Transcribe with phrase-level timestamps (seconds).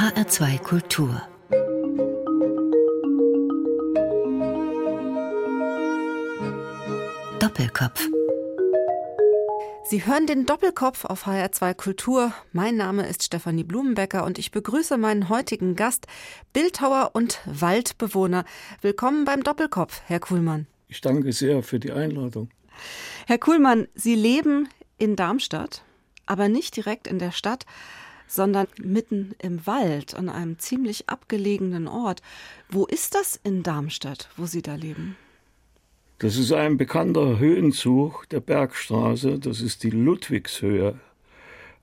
[0.00, 1.22] HR2 Kultur
[7.38, 8.08] Doppelkopf
[9.84, 12.32] Sie hören den Doppelkopf auf HR2 Kultur.
[12.54, 16.06] Mein Name ist Stefanie Blumenbecker und ich begrüße meinen heutigen Gast,
[16.54, 18.46] Bildhauer und Waldbewohner.
[18.80, 20.66] Willkommen beim Doppelkopf, Herr Kuhlmann.
[20.88, 22.48] Ich danke sehr für die Einladung.
[23.26, 25.82] Herr Kuhlmann, Sie leben in Darmstadt,
[26.24, 27.66] aber nicht direkt in der Stadt,
[28.30, 32.22] sondern mitten im Wald, an einem ziemlich abgelegenen Ort.
[32.68, 35.16] Wo ist das in Darmstadt, wo Sie da leben?
[36.20, 39.40] Das ist ein bekannter Höhenzug der Bergstraße.
[39.40, 41.00] Das ist die Ludwigshöhe.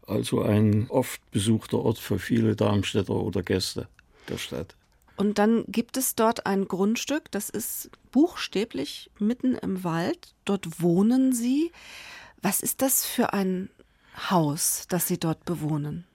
[0.05, 3.89] Also ein oft besuchter Ort für viele Darmstädter oder Gäste
[4.29, 4.75] der Stadt.
[5.17, 10.33] Und dann gibt es dort ein Grundstück, das ist buchstäblich mitten im Wald.
[10.45, 11.71] Dort wohnen Sie.
[12.41, 13.69] Was ist das für ein
[14.29, 16.05] Haus, das Sie dort bewohnen?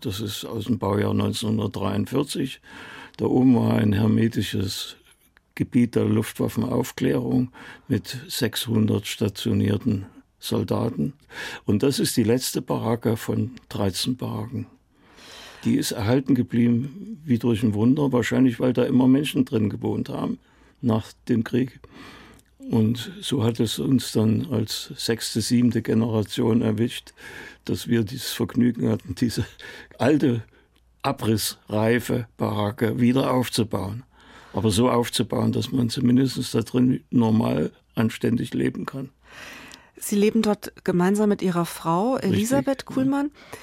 [0.00, 2.60] Das ist aus dem Baujahr 1943.
[3.16, 4.96] Da oben war ein hermetisches
[5.54, 7.52] Gebiet der Luftwaffenaufklärung
[7.86, 10.06] mit 600 stationierten
[10.38, 11.12] Soldaten.
[11.64, 14.66] Und das ist die letzte Baracke von 13 Baracken.
[15.64, 20.08] Die ist erhalten geblieben wie durch ein Wunder, wahrscheinlich weil da immer Menschen drin gewohnt
[20.08, 20.38] haben
[20.80, 21.80] nach dem Krieg.
[22.70, 27.12] Und so hat es uns dann als sechste, siebte Generation erwischt,
[27.64, 29.44] dass wir dieses Vergnügen hatten, diese
[29.98, 30.42] alte,
[31.02, 34.04] abrissreife Baracke wieder aufzubauen
[34.54, 39.10] aber so aufzubauen, dass man zumindest da drin normal anständig leben kann.
[39.96, 43.30] Sie leben dort gemeinsam mit Ihrer Frau Elisabeth Richtig, Kuhlmann.
[43.32, 43.58] Ja.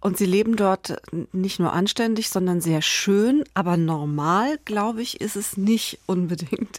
[0.00, 1.00] Und Sie leben dort
[1.32, 6.78] nicht nur anständig, sondern sehr schön, aber normal, glaube ich, ist es nicht unbedingt.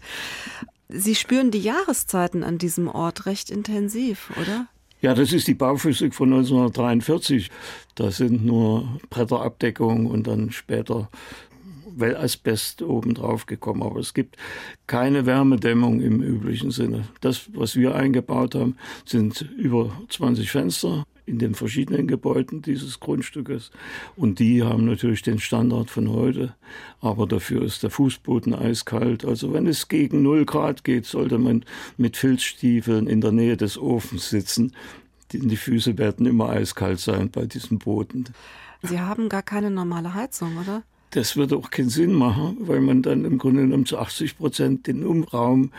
[0.90, 4.68] Sie spüren die Jahreszeiten an diesem Ort recht intensiv, oder?
[5.02, 7.50] Ja, das ist die Bauphysik von 1943.
[7.96, 11.10] Da sind nur Bretterabdeckungen und dann später
[11.96, 13.84] Wellasbest obendrauf gekommen.
[13.84, 14.38] Aber es gibt
[14.88, 17.08] keine Wärmedämmung im üblichen Sinne.
[17.22, 23.72] Das, was wir eingebaut haben, sind über 20 Fenster in den verschiedenen Gebäuden dieses Grundstückes.
[24.16, 26.56] Und die haben natürlich den Standard von heute.
[27.02, 29.26] Aber dafür ist der Fußboden eiskalt.
[29.26, 31.66] Also wenn es gegen 0 Grad geht, sollte man
[31.98, 34.74] mit Filzstiefeln in der Nähe des Ofens sitzen.
[35.32, 38.26] Die Füße werden immer eiskalt sein bei diesem Boden.
[38.84, 40.84] Sie haben gar keine normale Heizung, oder?
[41.12, 44.88] Das würde auch keinen Sinn machen, weil man dann im Grunde genommen zu 80 Prozent
[44.88, 45.72] den Umraum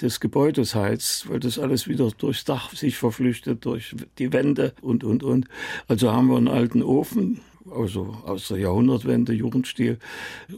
[0.00, 5.04] des Gebäudes heizt, weil das alles wieder durchs Dach sich verflüchtet, durch die Wände und,
[5.04, 5.46] und, und.
[5.88, 9.98] Also haben wir einen alten Ofen, also aus der Jahrhundertwende, Jugendstil.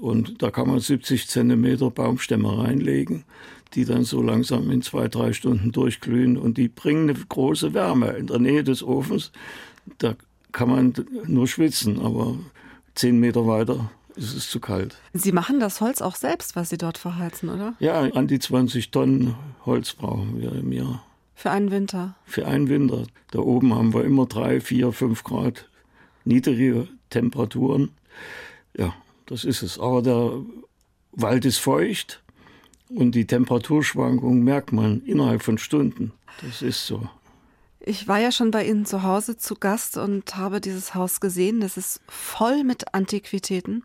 [0.01, 3.25] Und da kann man 70 Zentimeter Baumstämme reinlegen,
[3.75, 6.37] die dann so langsam in zwei, drei Stunden durchglühen.
[6.37, 9.33] Und die bringen eine große Wärme in der Nähe des Ofens.
[9.99, 10.17] Da
[10.53, 10.95] kann man
[11.27, 12.39] nur schwitzen, aber
[12.95, 14.97] zehn Meter weiter es ist zu kalt.
[15.13, 17.75] Sie machen das Holz auch selbst, was Sie dort verheizen, oder?
[17.79, 19.35] Ja, an die 20 Tonnen
[19.67, 21.05] Holz brauchen wir im Jahr.
[21.35, 22.15] Für einen Winter?
[22.25, 23.05] Für einen Winter.
[23.33, 25.69] Da oben haben wir immer drei, vier, fünf Grad
[26.25, 27.91] niedrige Temperaturen.
[28.77, 28.95] Ja,
[29.27, 29.79] das ist es.
[29.79, 30.43] Aber der
[31.13, 32.23] Wald ist feucht
[32.89, 36.13] und die Temperaturschwankungen merkt man innerhalb von Stunden.
[36.43, 37.09] Das ist so.
[37.87, 41.61] Ich war ja schon bei Ihnen zu Hause zu Gast und habe dieses Haus gesehen.
[41.61, 43.85] Das ist voll mit Antiquitäten.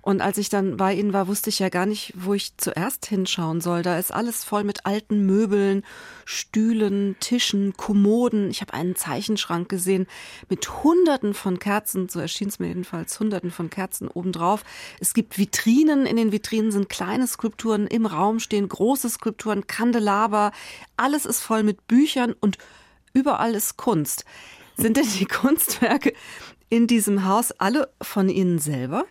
[0.00, 3.04] Und als ich dann bei Ihnen war, wusste ich ja gar nicht, wo ich zuerst
[3.06, 3.82] hinschauen soll.
[3.82, 5.82] Da ist alles voll mit alten Möbeln,
[6.24, 8.48] Stühlen, Tischen, Kommoden.
[8.48, 10.06] Ich habe einen Zeichenschrank gesehen
[10.48, 14.62] mit Hunderten von Kerzen, so erschien es mir jedenfalls, Hunderten von Kerzen obendrauf.
[15.00, 16.06] Es gibt Vitrinen.
[16.06, 17.88] In den Vitrinen sind kleine Skulpturen.
[17.88, 20.52] Im Raum stehen große Skulpturen, Kandelaber.
[20.96, 22.58] Alles ist voll mit Büchern und
[23.12, 24.24] Überall ist Kunst.
[24.76, 26.12] Sind denn die Kunstwerke
[26.68, 29.04] in diesem Haus alle von Ihnen selber?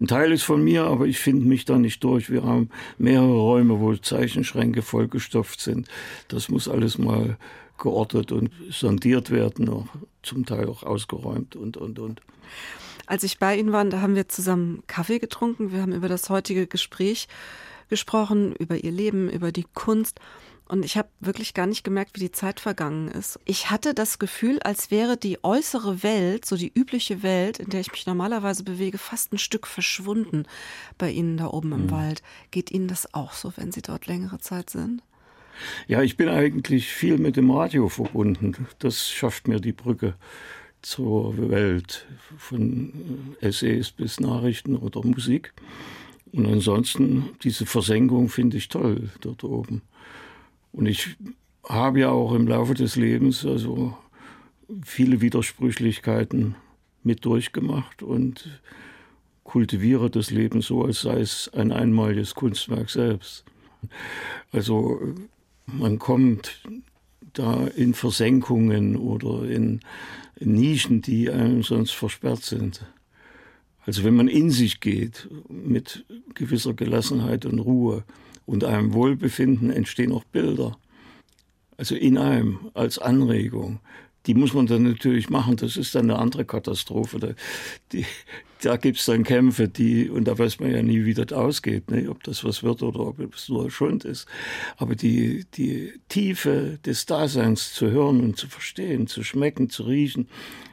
[0.00, 2.28] Ein Teil ist von mir, aber ich finde mich da nicht durch.
[2.28, 5.86] Wir haben mehrere Räume, wo Zeichenschränke vollgestopft sind.
[6.26, 7.38] Das muss alles mal
[7.78, 9.86] geordnet und sondiert werden, auch
[10.22, 12.20] zum Teil auch ausgeräumt und, und, und.
[13.06, 15.72] Als ich bei Ihnen war, da haben wir zusammen Kaffee getrunken.
[15.72, 17.28] Wir haben über das heutige Gespräch
[17.88, 20.18] gesprochen, über Ihr Leben, über die Kunst.
[20.68, 23.38] Und ich habe wirklich gar nicht gemerkt, wie die Zeit vergangen ist.
[23.44, 27.80] Ich hatte das Gefühl, als wäre die äußere Welt, so die übliche Welt, in der
[27.80, 30.44] ich mich normalerweise bewege, fast ein Stück verschwunden
[30.98, 31.90] bei Ihnen da oben im mhm.
[31.90, 32.22] Wald.
[32.50, 35.02] Geht Ihnen das auch so, wenn Sie dort längere Zeit sind?
[35.86, 38.66] Ja, ich bin eigentlich viel mit dem Radio verbunden.
[38.78, 40.14] Das schafft mir die Brücke
[40.80, 42.06] zur Welt,
[42.36, 45.52] von Essays bis Nachrichten oder Musik.
[46.32, 49.82] Und ansonsten, diese Versenkung finde ich toll dort oben.
[50.72, 51.16] Und ich
[51.68, 53.96] habe ja auch im Laufe des Lebens also
[54.84, 56.54] viele Widersprüchlichkeiten
[57.02, 58.60] mit durchgemacht und
[59.44, 63.44] kultiviere das Leben so, als sei es ein einmaliges Kunstwerk selbst.
[64.52, 65.00] Also
[65.66, 66.62] man kommt
[67.32, 69.80] da in Versenkungen oder in
[70.38, 72.84] Nischen, die einem sonst versperrt sind.
[73.84, 76.04] Also wenn man in sich geht mit
[76.34, 78.04] gewisser Gelassenheit und Ruhe
[78.46, 80.76] und einem Wohlbefinden entstehen auch Bilder.
[81.76, 83.80] Also in einem als Anregung.
[84.26, 85.56] Die muss man dann natürlich machen.
[85.56, 87.18] Das ist dann eine andere Katastrophe.
[87.18, 87.98] Da,
[88.60, 91.90] da gibt es dann Kämpfe, die, und da weiß man ja nie, wie das ausgeht,
[91.90, 92.08] ne?
[92.08, 94.26] ob das was wird oder ob es nur Schuld ist.
[94.76, 100.28] Aber die, die Tiefe des Daseins zu hören und zu verstehen, zu schmecken, zu riechen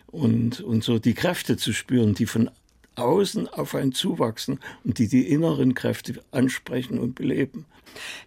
[0.05, 2.51] und, und so die Kräfte zu spüren, die von
[2.99, 7.65] außen auf einen zuwachsen und die die inneren Kräfte ansprechen und beleben.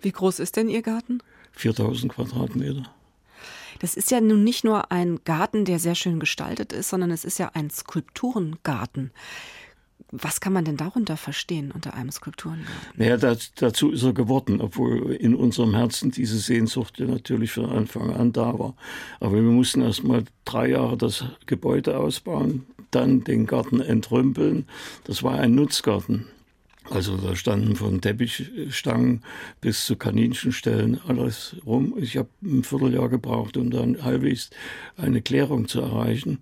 [0.00, 1.20] Wie groß ist denn Ihr Garten?
[1.52, 2.92] 4000 Quadratmeter.
[3.78, 7.24] Das ist ja nun nicht nur ein Garten, der sehr schön gestaltet ist, sondern es
[7.24, 9.10] ist ja ein Skulpturengarten.
[10.14, 12.70] Was kann man denn darunter verstehen unter einem Skulpturengarten?
[12.96, 17.64] Naja, das, dazu ist er geworden, obwohl in unserem Herzen diese Sehnsucht ja natürlich von
[17.64, 18.74] Anfang an da war.
[19.20, 24.66] Aber wir mussten erst mal drei Jahre das Gebäude ausbauen, dann den Garten entrümpeln.
[25.04, 26.26] Das war ein Nutzgarten.
[26.90, 29.22] Also da standen von Teppichstangen
[29.62, 31.94] bis zu Kaninchenstellen alles rum.
[31.96, 34.50] Ich habe ein Vierteljahr gebraucht, um dann halbwegs
[34.98, 36.40] eine Klärung zu erreichen.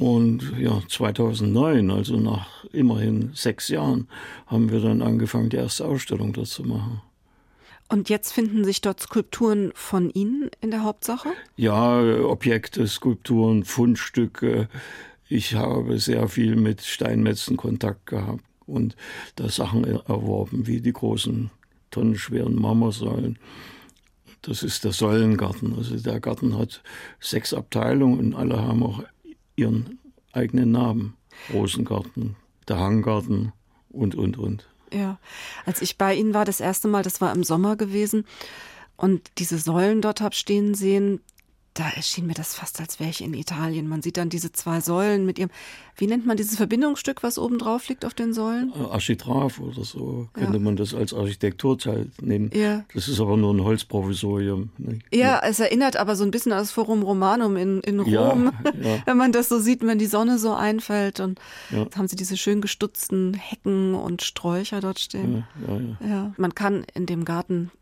[0.00, 4.08] Und ja, 2009, also nach immerhin sechs Jahren,
[4.46, 7.00] haben wir dann angefangen, die erste Ausstellung dort zu machen.
[7.88, 11.28] Und jetzt finden sich dort Skulpturen von Ihnen in der Hauptsache?
[11.56, 14.68] Ja, Objekte, Skulpturen, Fundstücke.
[15.28, 18.96] Ich habe sehr viel mit Steinmetzen Kontakt gehabt und
[19.36, 21.50] da Sachen erworben, wie die großen
[21.90, 23.38] tonnenschweren Marmorsäulen.
[24.42, 25.74] Das ist der Säulengarten.
[25.76, 26.82] Also der Garten hat
[27.20, 29.04] sechs Abteilungen und alle haben auch
[29.56, 29.98] ihren
[30.32, 31.16] eigenen Namen.
[31.52, 32.36] Rosengarten,
[32.68, 33.52] der Hanggarten
[33.90, 34.68] und, und, und.
[34.92, 35.18] Ja,
[35.66, 38.24] als ich bei Ihnen war, das erste Mal, das war im Sommer gewesen,
[38.96, 41.20] und diese Säulen dort habe stehen sehen,
[41.74, 43.88] da erschien mir das fast, als wäre ich in Italien.
[43.88, 45.50] Man sieht dann diese zwei Säulen mit ihrem,
[45.96, 48.72] wie nennt man dieses Verbindungsstück, was oben drauf liegt auf den Säulen?
[48.76, 50.58] Äh, Architrav oder so könnte ja.
[50.60, 52.50] man das als Architekturteil nehmen.
[52.54, 52.84] Ja.
[52.94, 54.70] Das ist aber nur ein Holzprovisorium.
[54.78, 55.00] Ne?
[55.12, 59.02] Ja, es erinnert aber so ein bisschen an das Forum Romanum in, in Rom, ja,
[59.06, 61.18] wenn man das so sieht, wenn die Sonne so einfällt.
[61.18, 61.40] Und
[61.96, 65.44] haben sie diese schön gestutzten Hecken und Sträucher dort stehen.
[66.00, 67.72] Ja, Man kann in dem Garten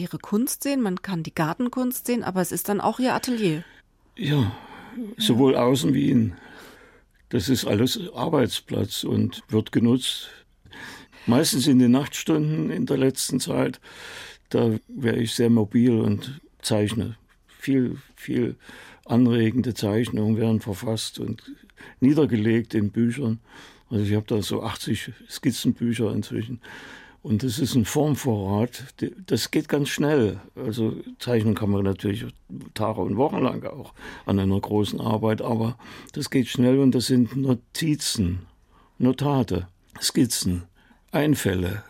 [0.00, 3.64] ihre Kunst sehen, man kann die Gartenkunst sehen, aber es ist dann auch ihr Atelier.
[4.16, 4.52] Ja,
[5.18, 6.36] sowohl außen wie innen.
[7.28, 10.30] Das ist alles Arbeitsplatz und wird genutzt.
[11.26, 13.80] Meistens in den Nachtstunden in der letzten Zeit,
[14.48, 17.16] da wäre ich sehr mobil und zeichne.
[17.46, 18.56] Viel, viel
[19.04, 21.42] anregende Zeichnungen werden verfasst und
[22.00, 23.38] niedergelegt in Büchern.
[23.90, 26.60] Also ich habe da so 80 Skizzenbücher inzwischen.
[27.22, 28.94] Und das ist ein Formvorrat,
[29.26, 30.40] das geht ganz schnell.
[30.56, 32.24] Also zeichnen kann man natürlich
[32.72, 33.92] Tage und Wochen lang auch
[34.24, 35.76] an einer großen Arbeit, aber
[36.12, 38.46] das geht schnell und das sind Notizen,
[38.96, 39.68] Notate,
[40.00, 40.62] Skizzen,
[41.12, 41.82] Einfälle.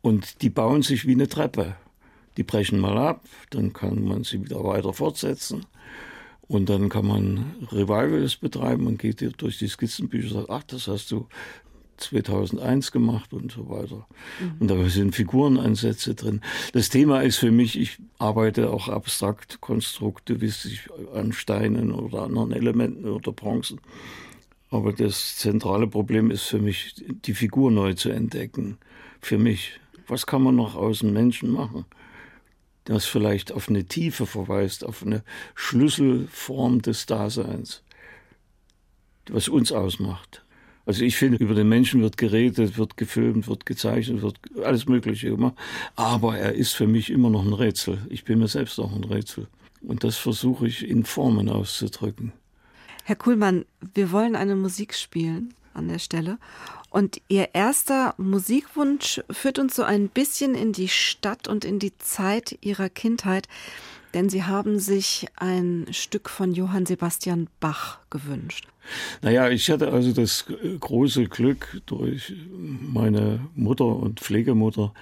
[0.00, 1.76] Und die bauen sich wie eine Treppe.
[2.38, 5.66] Die brechen mal ab, dann kann man sie wieder weiter fortsetzen.
[6.48, 10.88] Und dann kann man Revivals betreiben und geht durch die Skizzenbücher und sagt, ach, das
[10.88, 11.26] hast du
[12.02, 14.06] 2001 gemacht und so weiter.
[14.40, 14.54] Mhm.
[14.60, 16.40] Und da sind Figurenansätze drin.
[16.72, 23.08] Das Thema ist für mich, ich arbeite auch abstrakt konstruktivistisch an Steinen oder anderen Elementen
[23.08, 23.80] oder Bronzen.
[24.70, 28.78] Aber das zentrale Problem ist für mich, die Figur neu zu entdecken.
[29.20, 29.78] Für mich.
[30.08, 31.84] Was kann man noch aus dem Menschen machen?
[32.84, 35.22] Das vielleicht auf eine Tiefe verweist, auf eine
[35.54, 37.82] Schlüsselform des Daseins,
[39.28, 40.41] was uns ausmacht.
[40.84, 45.30] Also ich finde, über den Menschen wird geredet, wird gefilmt, wird gezeichnet, wird alles Mögliche
[45.30, 45.54] gemacht.
[45.94, 47.98] Aber er ist für mich immer noch ein Rätsel.
[48.08, 49.46] Ich bin mir selbst auch ein Rätsel.
[49.80, 52.32] Und das versuche ich in Formen auszudrücken.
[53.04, 56.38] Herr Kuhlmann, wir wollen eine Musik spielen an der Stelle.
[56.90, 61.96] Und Ihr erster Musikwunsch führt uns so ein bisschen in die Stadt und in die
[61.98, 63.48] Zeit Ihrer Kindheit
[64.14, 68.68] denn Sie haben sich ein Stück von Johann Sebastian Bach gewünscht.
[69.22, 70.46] Naja, ich hatte also das
[70.80, 74.92] große Glück, durch meine Mutter und Pflegemutter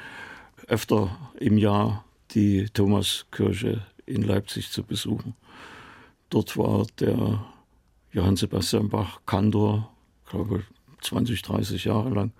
[0.66, 5.34] öfter im Jahr die Thomaskirche in Leipzig zu besuchen.
[6.28, 7.44] Dort war der
[8.12, 9.90] Johann Sebastian Bach Kantor,
[10.28, 10.64] glaube
[11.00, 12.32] 20, 30 Jahre lang.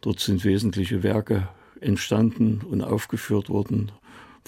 [0.00, 1.48] Dort sind wesentliche Werke
[1.80, 3.92] entstanden und aufgeführt worden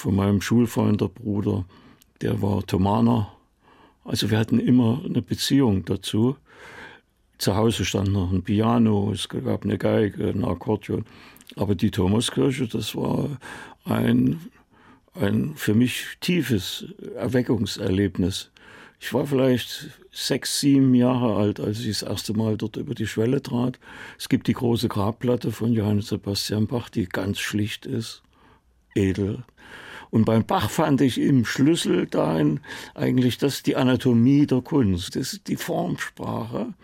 [0.00, 1.64] von meinem Schulfreund, der Bruder,
[2.22, 3.32] der war Thomaner.
[4.04, 6.36] Also wir hatten immer eine Beziehung dazu.
[7.36, 11.04] Zu Hause stand noch ein Piano, es gab eine Geige, ein Akkordeon.
[11.56, 13.38] Aber die Thomaskirche, das war
[13.84, 14.40] ein,
[15.14, 18.50] ein für mich tiefes Erweckungserlebnis.
[19.00, 23.06] Ich war vielleicht sechs, sieben Jahre alt, als ich das erste Mal dort über die
[23.06, 23.78] Schwelle trat.
[24.18, 28.22] Es gibt die große Grabplatte von Johann Sebastian Bach, die ganz schlicht ist,
[28.94, 29.44] edel.
[30.10, 32.60] Und beim Bach fand ich im Schlüssel dahin
[32.94, 36.74] eigentlich das die Anatomie der Kunst, das ist die Formsprache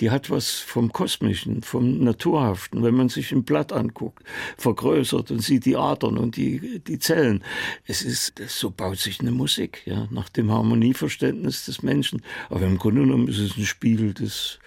[0.00, 2.82] die hat was vom Kosmischen, vom Naturhaften.
[2.82, 4.24] Wenn man sich ein Blatt anguckt,
[4.56, 7.44] vergrößert und sieht die Adern und die, die Zellen.
[7.86, 12.22] Es ist, so baut sich eine Musik, ja, nach dem Harmonieverständnis des Menschen.
[12.48, 14.58] Aber im Grunde genommen ist es ein Spiegel des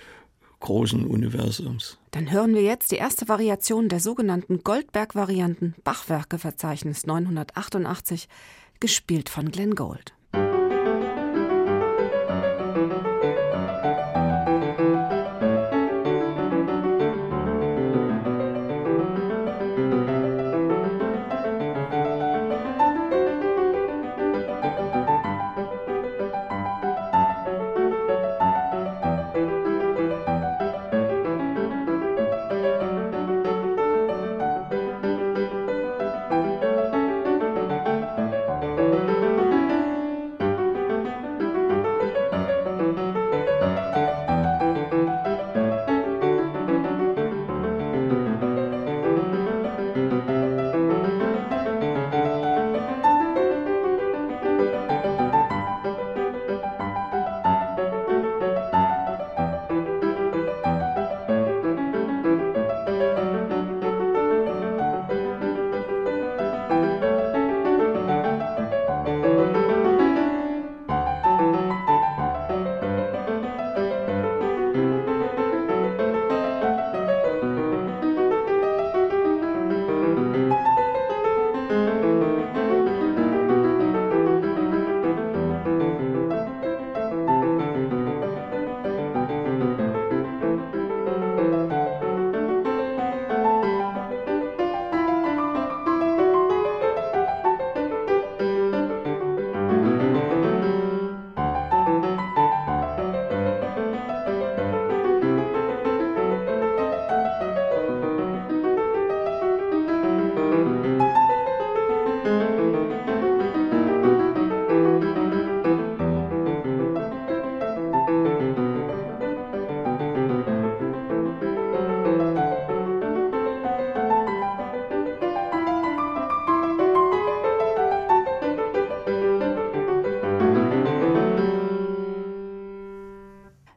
[0.59, 1.97] großen Universums.
[2.13, 8.29] Dann hören wir jetzt die erste Variation der sogenannten Goldberg-Varianten Bachwerkeverzeichnis 988,
[8.79, 10.13] gespielt von Glenn Gold.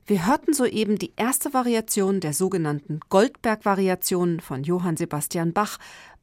[0.09, 5.79] Wir hörten soeben die erste Variation der sogenannten Goldberg-Variation von Johann Sebastian Bach,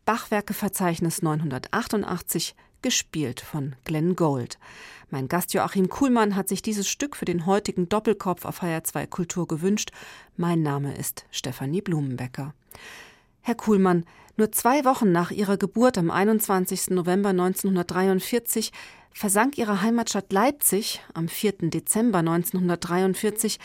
[0.06, 4.58] Bachwerkeverzeichnis 988, gespielt von Glenn Gold.
[5.10, 9.50] Mein Gast Joachim Kuhlmann hat sich dieses Stück für den heutigen Doppelkopf auf HR2 Kultur
[9.50, 9.92] gewünscht.
[10.38, 12.54] Mein Name ist Stefanie Blumenbecker.
[13.42, 14.06] Herr Kuhlmann,
[14.38, 16.92] nur zwei Wochen nach Ihrer Geburt am 21.
[16.92, 18.72] November 1943
[19.14, 21.70] versank ihre Heimatstadt Leipzig am 4.
[21.70, 23.60] Dezember 1943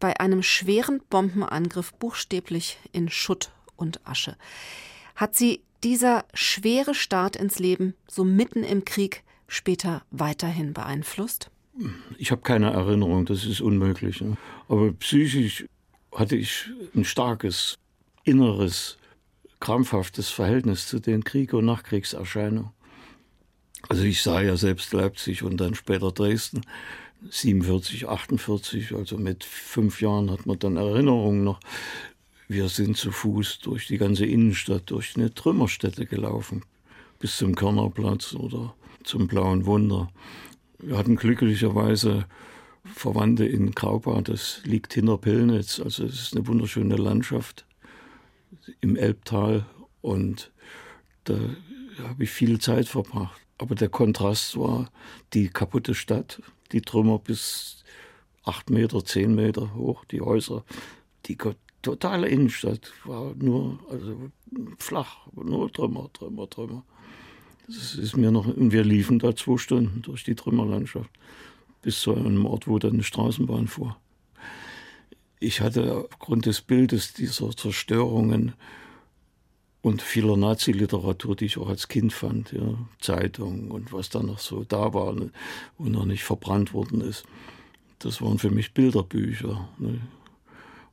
[0.00, 4.36] bei einem schweren Bombenangriff buchstäblich in Schutt und Asche.
[5.16, 11.50] Hat sie dieser schwere Start ins Leben so mitten im Krieg später weiterhin beeinflusst?
[12.16, 14.22] Ich habe keine Erinnerung, das ist unmöglich.
[14.68, 15.66] Aber psychisch
[16.12, 17.78] hatte ich ein starkes,
[18.24, 18.98] inneres,
[19.60, 22.70] krampfhaftes Verhältnis zu den Krieg- und Nachkriegserscheinungen.
[23.86, 26.62] Also ich sah ja selbst Leipzig und dann später Dresden,
[27.30, 31.60] 47, 48, also mit fünf Jahren hat man dann Erinnerungen noch.
[32.48, 36.62] Wir sind zu Fuß durch die ganze Innenstadt, durch eine Trümmerstätte gelaufen,
[37.18, 40.10] bis zum Körnerplatz oder zum Blauen Wunder.
[40.78, 42.26] Wir hatten glücklicherweise
[42.84, 47.66] Verwandte in Graubart, das liegt hinter Pillnitz, also es ist eine wunderschöne Landschaft
[48.80, 49.66] im Elbtal
[50.00, 50.50] und
[51.24, 51.38] da
[52.02, 53.40] habe ich viel Zeit verbracht.
[53.58, 54.90] Aber der Kontrast war
[55.34, 56.40] die kaputte Stadt,
[56.72, 57.84] die Trümmer bis
[58.44, 60.64] acht Meter, zehn Meter hoch, die Häuser.
[61.26, 61.36] Die
[61.82, 64.30] totale Innenstadt war nur also
[64.78, 66.84] flach, nur Trümmer, Trümmer, Trümmer.
[67.66, 71.10] Das ist mir noch, und wir liefen da zwei Stunden durch die Trümmerlandschaft
[71.82, 73.96] bis zu einem Ort, wo dann eine Straßenbahn fuhr.
[75.40, 78.54] Ich hatte aufgrund des Bildes dieser Zerstörungen
[79.88, 84.38] und vieler Nazi-Literatur, die ich auch als Kind fand, ja, Zeitungen und was da noch
[84.38, 85.30] so da war ne,
[85.78, 87.24] und noch nicht verbrannt worden ist.
[87.98, 89.68] Das waren für mich Bilderbücher.
[89.78, 90.00] Ne.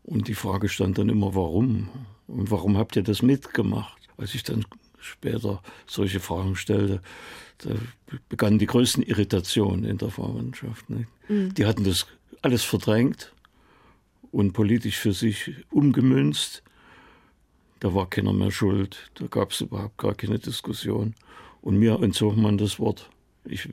[0.04, 1.90] Und die Frage stand dann immer, warum?
[2.28, 3.98] Und warum habt ihr das mitgemacht?
[4.18, 4.66] Als ich dann
[5.00, 7.02] später solche Fragen stellte,
[7.60, 7.72] da
[8.30, 10.90] begannen die größten Irritationen in der Pfarrmannschaft.
[10.90, 11.54] Mhm.
[11.54, 12.08] Die hatten das
[12.42, 13.34] alles verdrängt
[14.32, 16.64] und politisch für sich umgemünzt.
[17.80, 21.14] Da war keiner mehr schuld, da gab es überhaupt gar keine Diskussion.
[21.62, 23.10] Und mir entzog man das Wort.
[23.44, 23.68] Ich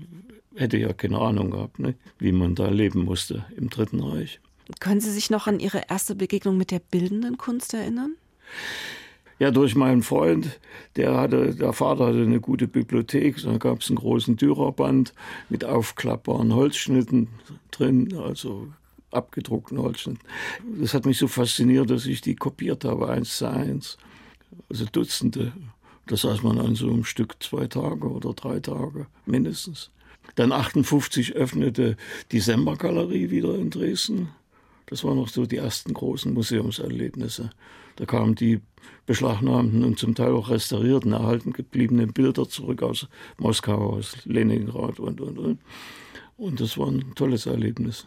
[0.56, 4.40] hätte ja keine Ahnung gehabt, ne, wie man da leben musste im Dritten Reich.
[4.80, 8.16] Können Sie sich noch an Ihre erste Begegnung mit der bildenden Kunst erinnern?
[9.38, 10.60] Ja, durch meinen Freund,
[10.96, 15.14] der hatte, der Vater hatte eine gute Bibliothek, da gab es einen großen Dürerband
[15.48, 17.28] mit aufklappbaren Holzschnitten
[17.72, 18.68] drin, also
[19.12, 20.22] abgedruckten Holzschnitten.
[20.80, 23.98] Das hat mich so fasziniert, dass ich die kopiert habe, eins zu eins.
[24.68, 25.52] Also Dutzende.
[26.06, 29.90] Das saß man an so einem Stück zwei Tage oder drei Tage mindestens.
[30.34, 31.96] Dann 58 öffnete
[32.32, 34.28] die Semper-Galerie wieder in Dresden.
[34.86, 37.50] Das waren noch so die ersten großen Museumserlebnisse.
[37.96, 38.60] Da kamen die
[39.06, 45.20] beschlagnahmten und zum Teil auch restaurierten, erhalten gebliebenen Bilder zurück aus Moskau, aus Leningrad und,
[45.20, 45.60] und, und.
[46.36, 48.06] Und das war ein tolles Erlebnis.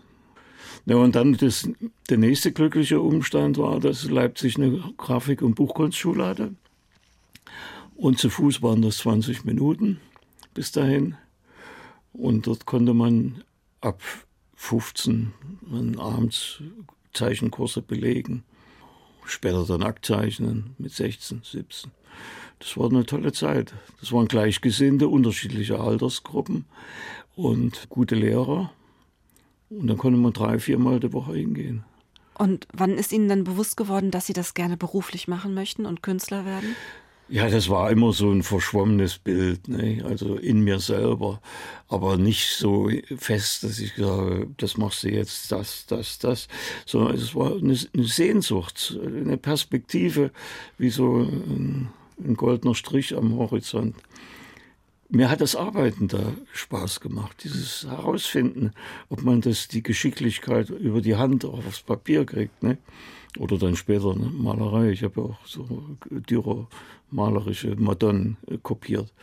[0.86, 1.68] Ja, und dann das,
[2.10, 6.56] der nächste glückliche Umstand war, dass Leipzig eine Grafik- und Buchkunstschule hatte.
[7.96, 10.00] Und zu Fuß waren das 20 Minuten
[10.54, 11.16] bis dahin.
[12.14, 13.44] Und dort konnte man
[13.82, 14.02] ab
[14.56, 15.34] 15
[15.98, 16.62] abends
[17.14, 18.44] Zeichenkurse belegen.
[19.26, 21.92] Später dann Aktzeichnen mit 16, 17.
[22.60, 23.74] Das war eine tolle Zeit.
[24.00, 26.66] Das waren Gleichgesinnte, unterschiedliche Altersgruppen
[27.36, 28.72] und gute Lehrer.
[29.70, 31.84] Und dann konnte man drei, viermal die Woche hingehen.
[32.38, 36.04] Und wann ist Ihnen dann bewusst geworden, dass Sie das gerne beruflich machen möchten und
[36.04, 36.76] Künstler werden?
[37.28, 40.04] Ja, das war immer so ein verschwommenes Bild, ne?
[40.08, 41.42] also in mir selber,
[41.88, 46.48] aber nicht so fest, dass ich sage, das machst du jetzt, das, das, das,
[46.86, 50.30] sondern es war eine, Sehnsucht, eine Perspektive,
[50.78, 51.90] wie so ein,
[52.24, 53.96] ein goldener Strich am Horizont.
[55.10, 58.74] Mir hat das Arbeiten da Spaß gemacht, dieses Herausfinden,
[59.10, 62.64] ob man das die Geschicklichkeit über die Hand aufs Papier kriegt.
[62.64, 62.78] Ne?
[63.38, 64.90] Oder dann später ne, Malerei.
[64.90, 65.68] Ich habe auch so
[66.10, 66.68] Dürer
[67.12, 69.14] malerische Madonnen äh, kopiert.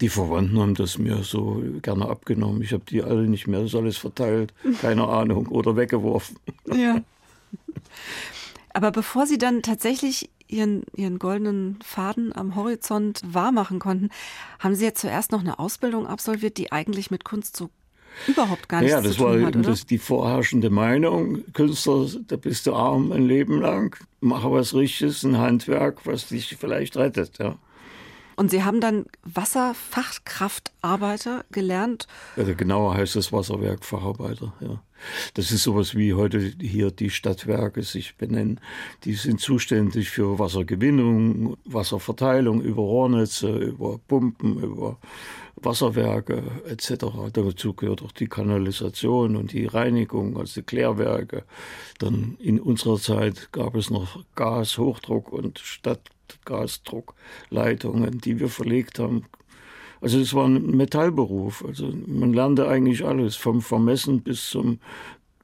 [0.00, 2.62] Die Verwandten haben das mir so gerne abgenommen.
[2.62, 6.38] Ich habe die alle nicht mehr, das ist alles verteilt, keine Ahnung, oder weggeworfen.
[6.72, 7.02] Ja.
[8.72, 14.08] Aber bevor Sie dann tatsächlich Ihren, Ihren goldenen Faden am Horizont wahrmachen konnten,
[14.58, 17.70] haben Sie ja zuerst noch eine Ausbildung absolviert, die eigentlich mit Kunst so
[18.26, 19.70] überhaupt gar nichts ja, das zu tun war hat, oder?
[19.70, 21.44] Das die vorherrschende Meinung.
[21.52, 23.96] Künstler, da bist du arm ein Leben lang.
[24.20, 27.38] Mache was Richtiges, ein Handwerk, was dich vielleicht rettet.
[27.38, 27.56] Ja.
[28.38, 32.06] Und Sie haben dann Wasserfachkraftarbeiter gelernt?
[32.36, 34.80] Also genauer heißt das Wasserwerkfacharbeiter, ja.
[35.34, 38.60] Das ist sowas wie heute hier die Stadtwerke sich benennen.
[39.02, 44.98] Die sind zuständig für Wassergewinnung, Wasserverteilung über Rohrnetze, über Pumpen, über
[45.56, 47.06] Wasserwerke etc.
[47.32, 51.42] Dazu gehört auch die Kanalisation und die Reinigung, also die Klärwerke.
[51.98, 55.58] Dann in unserer Zeit gab es noch Gas, Hochdruck und
[56.28, 59.24] Stadtgasdruckleitungen, die wir verlegt haben.
[60.00, 61.64] Also es war ein Metallberuf.
[61.66, 64.78] Also man lernte eigentlich alles, vom Vermessen bis zum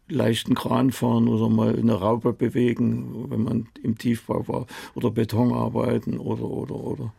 [0.07, 5.53] leichten Kran fahren oder mal eine Raupe bewegen, wenn man im Tiefbau war, oder Beton
[5.53, 7.13] arbeiten oder oder oder.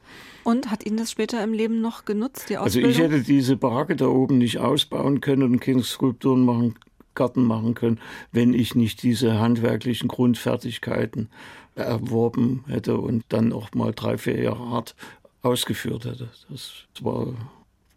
[0.43, 2.91] Und hat Ihnen das später im Leben noch genutzt, die Ausbildung?
[2.91, 6.75] Also ich hätte diese Baracke da oben nicht ausbauen können und Kindskulpturen machen,
[7.15, 7.99] Garten machen können,
[8.31, 11.29] wenn ich nicht diese handwerklichen Grundfertigkeiten
[11.75, 14.95] erworben hätte und dann auch mal drei, vier Jahre hart
[15.41, 16.29] ausgeführt hätte.
[16.49, 17.27] Das war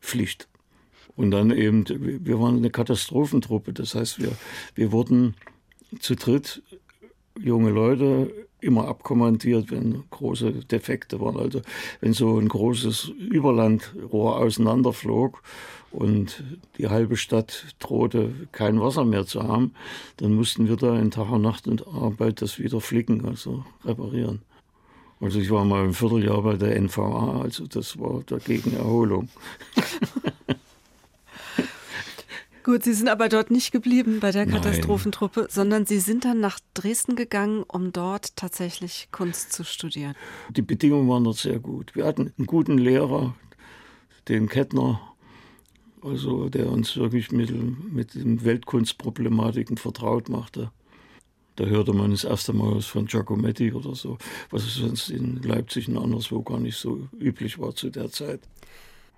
[0.00, 0.48] Pflicht.
[1.16, 3.72] Und dann eben, wir waren eine Katastrophentruppe.
[3.72, 4.32] Das heißt, wir,
[4.74, 5.34] wir wurden
[6.00, 6.62] zu dritt
[7.38, 11.36] junge Leute immer abkommandiert, wenn große Defekte waren.
[11.36, 11.62] Also
[12.00, 15.42] wenn so ein großes Überlandrohr auseinanderflog
[15.90, 16.44] und
[16.76, 19.72] die halbe Stadt drohte, kein Wasser mehr zu haben,
[20.18, 24.42] dann mussten wir da in Tag und Nacht und Arbeit das wieder flicken, also reparieren.
[25.20, 29.28] Also ich war mal ein Vierteljahr bei der NVA, also das war dagegen Erholung.
[32.68, 35.48] Gut, Sie sind aber dort nicht geblieben bei der Katastrophentruppe, Nein.
[35.50, 40.14] sondern Sie sind dann nach Dresden gegangen, um dort tatsächlich Kunst zu studieren.
[40.50, 41.96] Die Bedingungen waren dort sehr gut.
[41.96, 43.34] Wir hatten einen guten Lehrer,
[44.28, 45.00] den Kettner,
[46.02, 47.50] also der uns wirklich mit,
[47.92, 50.70] mit den Weltkunstproblematiken vertraut machte.
[51.56, 54.16] Da hörte man das erste Mal was von Giacometti oder so,
[54.50, 58.40] was sonst in Leipzig und anderswo gar nicht so üblich war zu der Zeit.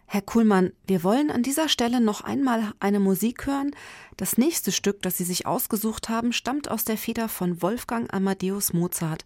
[0.06, 3.72] Herr Kuhlmann, wir wollen an dieser Stelle noch einmal eine Musik hören.
[4.16, 8.72] Das nächste Stück, das Sie sich ausgesucht haben, stammt aus der Feder von Wolfgang Amadeus
[8.72, 9.24] Mozart.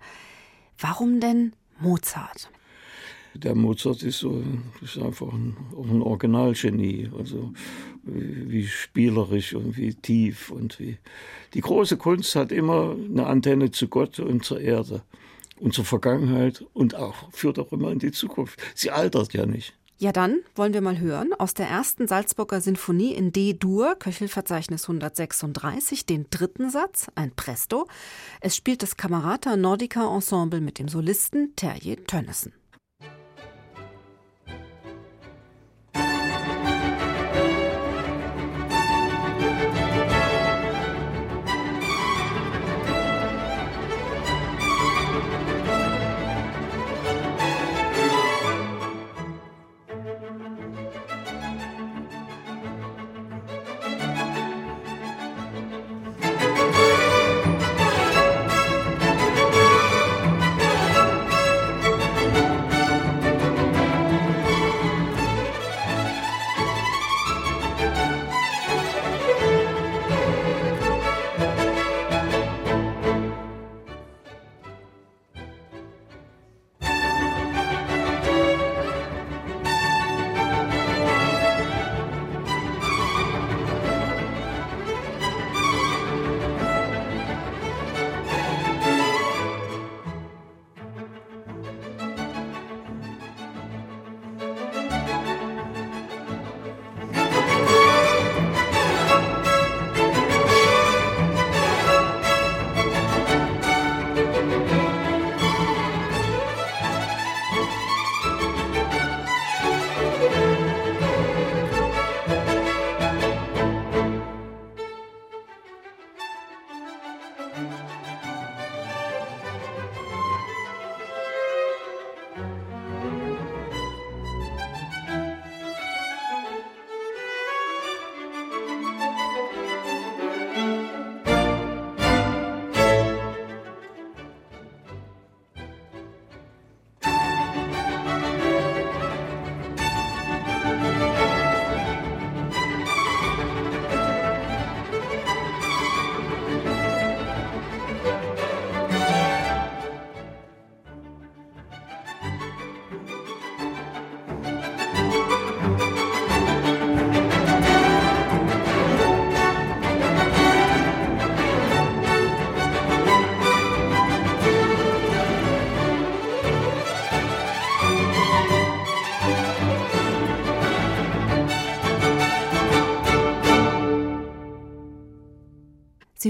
[0.76, 2.50] Warum denn Mozart?
[3.34, 4.42] Der Mozart ist so
[4.80, 7.52] ist einfach ein, ein Originalgenie, also
[8.04, 10.98] wie, wie spielerisch und wie tief und wie
[11.54, 15.02] die große Kunst hat immer eine Antenne zu Gott und zur Erde
[15.58, 18.60] und zur Vergangenheit und auch führt auch immer in die Zukunft.
[18.74, 19.74] Sie altert ja nicht.
[19.96, 26.04] Ja, dann wollen wir mal hören aus der ersten Salzburger Sinfonie in D-Dur, Köchelverzeichnis 136,
[26.04, 27.86] den dritten Satz, ein Presto.
[28.40, 32.52] Es spielt das Camerata Nordica Ensemble mit dem Solisten Terje Tönnissen.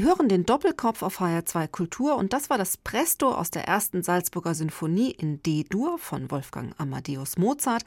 [0.05, 4.55] Hören den Doppelkopf auf HR2 Kultur und das war das Presto aus der ersten Salzburger
[4.55, 7.85] Sinfonie in D-Dur von Wolfgang Amadeus Mozart,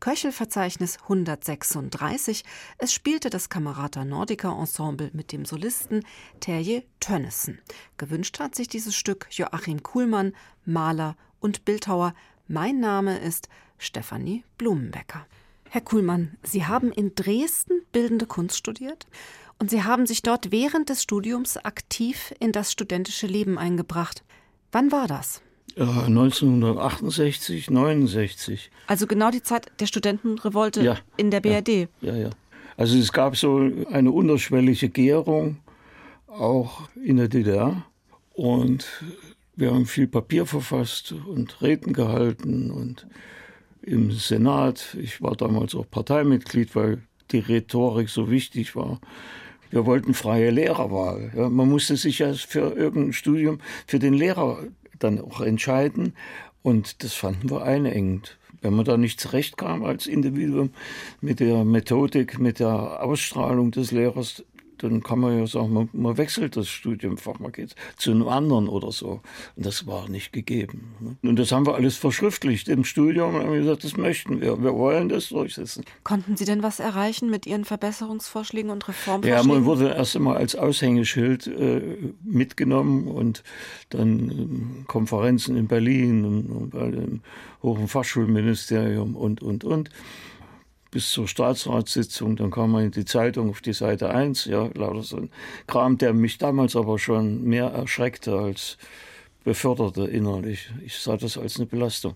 [0.00, 2.44] Köchelverzeichnis 136.
[2.78, 6.04] Es spielte das Camerata Nordica Ensemble mit dem Solisten
[6.40, 7.60] Terje Tönnissen.
[7.98, 12.14] Gewünscht hat sich dieses Stück Joachim Kuhlmann, Maler und Bildhauer.
[12.48, 15.24] Mein Name ist Stefanie Blumenbecker.
[15.68, 19.06] Herr Kuhlmann, Sie haben in Dresden bildende Kunst studiert
[19.60, 24.24] und Sie haben sich dort während des Studiums aktiv in das studentische Leben eingebracht.
[24.72, 25.42] Wann war das?
[25.76, 28.70] Ja, 1968, 69.
[28.86, 31.68] Also genau die Zeit der Studentenrevolte ja, in der BRD.
[31.68, 32.30] Ja, ja, ja.
[32.76, 35.58] Also es gab so eine unterschwellige Gärung
[36.26, 37.84] auch in der DDR
[38.32, 38.86] und
[39.56, 43.06] wir haben viel Papier verfasst und Reden gehalten und
[43.82, 44.96] im Senat.
[44.98, 49.00] Ich war damals auch Parteimitglied, weil die Rhetorik so wichtig war.
[49.70, 51.32] Wir wollten freie Lehrerwahl.
[51.36, 54.58] Ja, man musste sich ja für irgendein Studium für den Lehrer
[54.98, 56.14] dann auch entscheiden.
[56.62, 58.36] Und das fanden wir einengend.
[58.62, 60.70] Wenn man da nicht zurechtkam als Individuum
[61.22, 64.44] mit der Methodik, mit der Ausstrahlung des Lehrers,
[64.82, 68.68] dann kann man ja sagen, man, man wechselt das Studienfach, man geht zu einem anderen
[68.68, 69.20] oder so.
[69.56, 70.94] Und das war nicht gegeben.
[71.00, 71.16] Ne?
[71.28, 74.74] Und das haben wir alles verschriftlicht im Studium und haben gesagt, das möchten wir, wir
[74.74, 75.84] wollen das durchsetzen.
[76.04, 79.48] Konnten Sie denn was erreichen mit Ihren Verbesserungsvorschlägen und Reformvorschlägen?
[79.48, 83.42] Ja, man wurde erst einmal als Aushängeschild äh, mitgenommen und
[83.90, 87.20] dann äh, Konferenzen in Berlin und, und bei dem
[87.62, 89.90] Hohen Fachschulministerium und, und, und
[90.90, 92.36] bis zur Staatsratssitzung.
[92.36, 95.30] Dann kam man in die Zeitung auf die Seite 1, ja, lauter so ein
[95.66, 98.76] Kram, der mich damals aber schon mehr erschreckte als
[99.44, 100.70] beförderte innerlich.
[100.84, 102.14] Ich sah das als eine Belastung.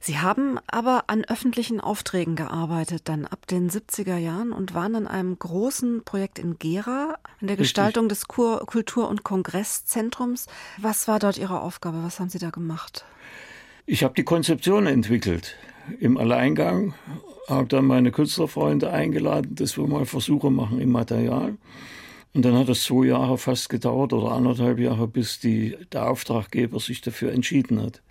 [0.00, 5.06] Sie haben aber an öffentlichen Aufträgen gearbeitet, dann ab den 70er Jahren und waren an
[5.06, 10.46] einem großen Projekt in Gera, an der Gestaltung des Kultur- und Kongresszentrums.
[10.76, 12.04] Was war dort Ihre Aufgabe?
[12.04, 13.06] Was haben Sie da gemacht?
[13.86, 15.56] Ich habe die Konzeption entwickelt
[16.00, 16.92] im Alleingang,
[17.48, 21.56] habe dann meine Künstlerfreunde eingeladen, dass wir mal Versuche machen im Material.
[22.32, 26.80] Und dann hat es zwei Jahre fast gedauert oder anderthalb Jahre, bis die, der Auftraggeber
[26.80, 28.02] sich dafür entschieden hat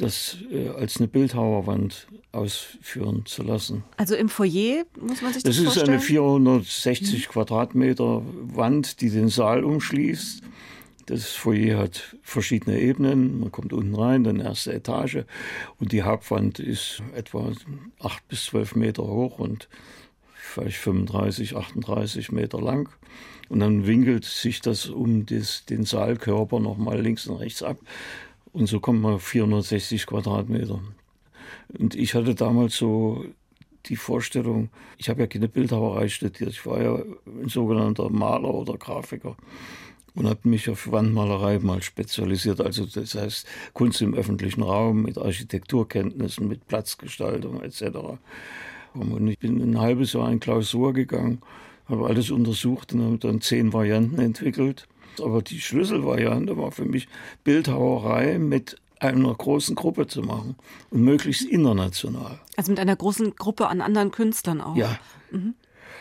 [0.00, 3.84] das äh, als eine Bildhauerwand ausführen zu lassen.
[3.96, 5.64] Also im Foyer muss man sich das, das vorstellen?
[5.64, 7.32] Das ist eine 460 mhm.
[7.32, 8.22] Quadratmeter
[8.54, 10.42] Wand, die den Saal umschließt.
[11.06, 13.38] Das Foyer hat verschiedene Ebenen.
[13.38, 15.24] Man kommt unten rein, dann erste Etage.
[15.78, 17.52] Und die Hauptwand ist etwa
[18.00, 19.68] acht bis zwölf Meter hoch und
[20.34, 22.88] vielleicht 35, 38 Meter lang.
[23.48, 27.78] Und dann winkelt sich das um das, den Saalkörper nochmal links und rechts ab.
[28.52, 30.80] Und so kommt man auf 460 Quadratmeter.
[31.78, 33.24] Und ich hatte damals so
[33.84, 38.76] die Vorstellung, ich habe ja keine Bildhauerei studiert, ich war ja ein sogenannter Maler oder
[38.76, 39.36] Grafiker
[40.16, 45.18] und habe mich auf Wandmalerei mal spezialisiert, also das heißt Kunst im öffentlichen Raum mit
[45.18, 47.98] Architekturkenntnissen, mit Platzgestaltung etc.
[48.94, 51.42] Und ich bin ein halbes Jahr in Klausur gegangen,
[51.88, 54.88] habe alles untersucht und habe dann zehn Varianten entwickelt
[55.20, 57.08] aber die Schlüsselvariante war für mich
[57.44, 60.56] Bildhauerei mit einer großen Gruppe zu machen
[60.90, 62.38] und möglichst international.
[62.56, 64.76] Also mit einer großen Gruppe an anderen Künstlern auch.
[64.76, 64.98] Ja.
[65.30, 65.54] Mhm.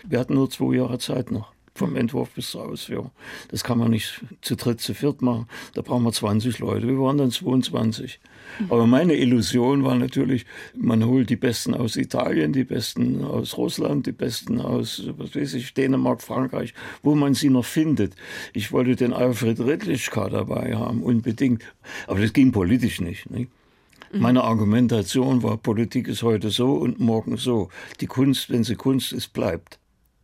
[0.08, 3.12] Wir hatten nur zwei Jahre Zeit noch vom Entwurf bis zur Ausführung.
[3.50, 5.48] Das kann man nicht zu dritt, zu viert machen.
[5.74, 6.88] Da brauchen wir 20 Leute.
[6.88, 8.20] Wir waren dann 22.
[8.70, 14.08] Aber meine Illusion war natürlich, man holt die Besten aus Italien, die Besten aus Russland,
[14.08, 18.16] die Besten aus, was weiß ich, Dänemark, Frankreich, wo man sie noch findet.
[18.54, 21.64] Ich wollte den Alfred Redlichka dabei haben, unbedingt.
[22.08, 23.30] Aber das ging politisch nicht.
[23.30, 23.52] nicht?
[24.14, 27.68] Meine Argumentation war, Politik ist heute so und morgen so.
[28.00, 29.78] Die Kunst, wenn sie Kunst ist, bleibt.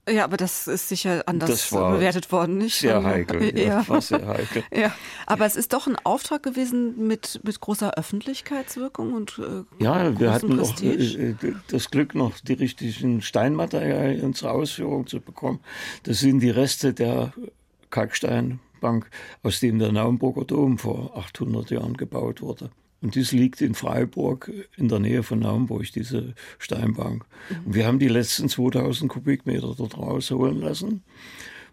[0.09, 2.79] Ja, aber das ist sicher anders bewertet worden, nicht?
[2.79, 3.41] Sehr heikel.
[3.57, 3.87] Ja, ja.
[3.87, 4.63] war sehr heikel.
[4.73, 4.93] ja.
[5.27, 10.33] Aber es ist doch ein Auftrag gewesen mit, mit großer Öffentlichkeitswirkung und äh, Ja, wir
[10.33, 11.35] hatten auch äh, äh,
[11.67, 15.59] das Glück, noch die richtigen Steinmaterialien zur Ausführung zu bekommen.
[16.03, 17.33] Das sind die Reste der
[17.91, 19.09] Kalksteinbank,
[19.43, 22.71] aus dem der Naumburger Dom vor 800 Jahren gebaut wurde.
[23.01, 27.25] Und dies liegt in Freiburg in der Nähe von Naumburg, diese Steinbank.
[27.49, 27.65] Mhm.
[27.65, 31.03] Und wir haben die letzten 2000 Kubikmeter dort rausholen lassen.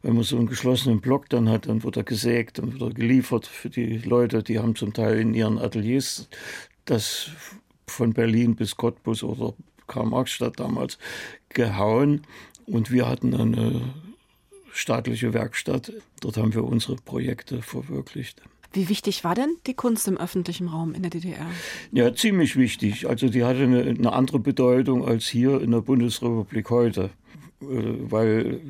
[0.03, 2.95] Wenn man so einen geschlossenen Block dann hat, dann wird er gesägt und wird er
[2.95, 6.29] geliefert für die Leute, die haben zum Teil in ihren Ateliers
[6.85, 7.31] das
[7.87, 9.55] von Berlin bis Cottbus oder
[9.87, 10.99] Karl-Marx-Stadt damals
[11.49, 12.23] gehauen.
[12.67, 13.95] Und wir hatten eine
[14.73, 15.93] staatliche Werkstatt.
[16.21, 18.43] Dort haben wir unsere Projekte verwirklicht.
[18.72, 21.46] Wie wichtig war denn die Kunst im öffentlichen Raum in der DDR?
[21.92, 23.09] Ja, ziemlich wichtig.
[23.09, 27.11] Also die hatte eine, eine andere Bedeutung als hier in der Bundesrepublik heute,
[27.62, 28.61] äh, weil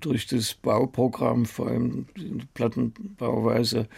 [0.00, 3.88] durch das Bauprogramm, vor allem die Plattenbauweise,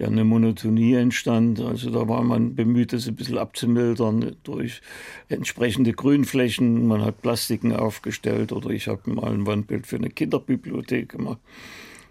[0.00, 1.60] ja eine Monotonie entstand.
[1.60, 4.80] Also da war man bemüht, das ein bisschen abzumildern durch
[5.28, 6.86] entsprechende Grünflächen.
[6.86, 11.38] Man hat Plastiken aufgestellt oder ich habe mal ein Wandbild für eine Kinderbibliothek gemacht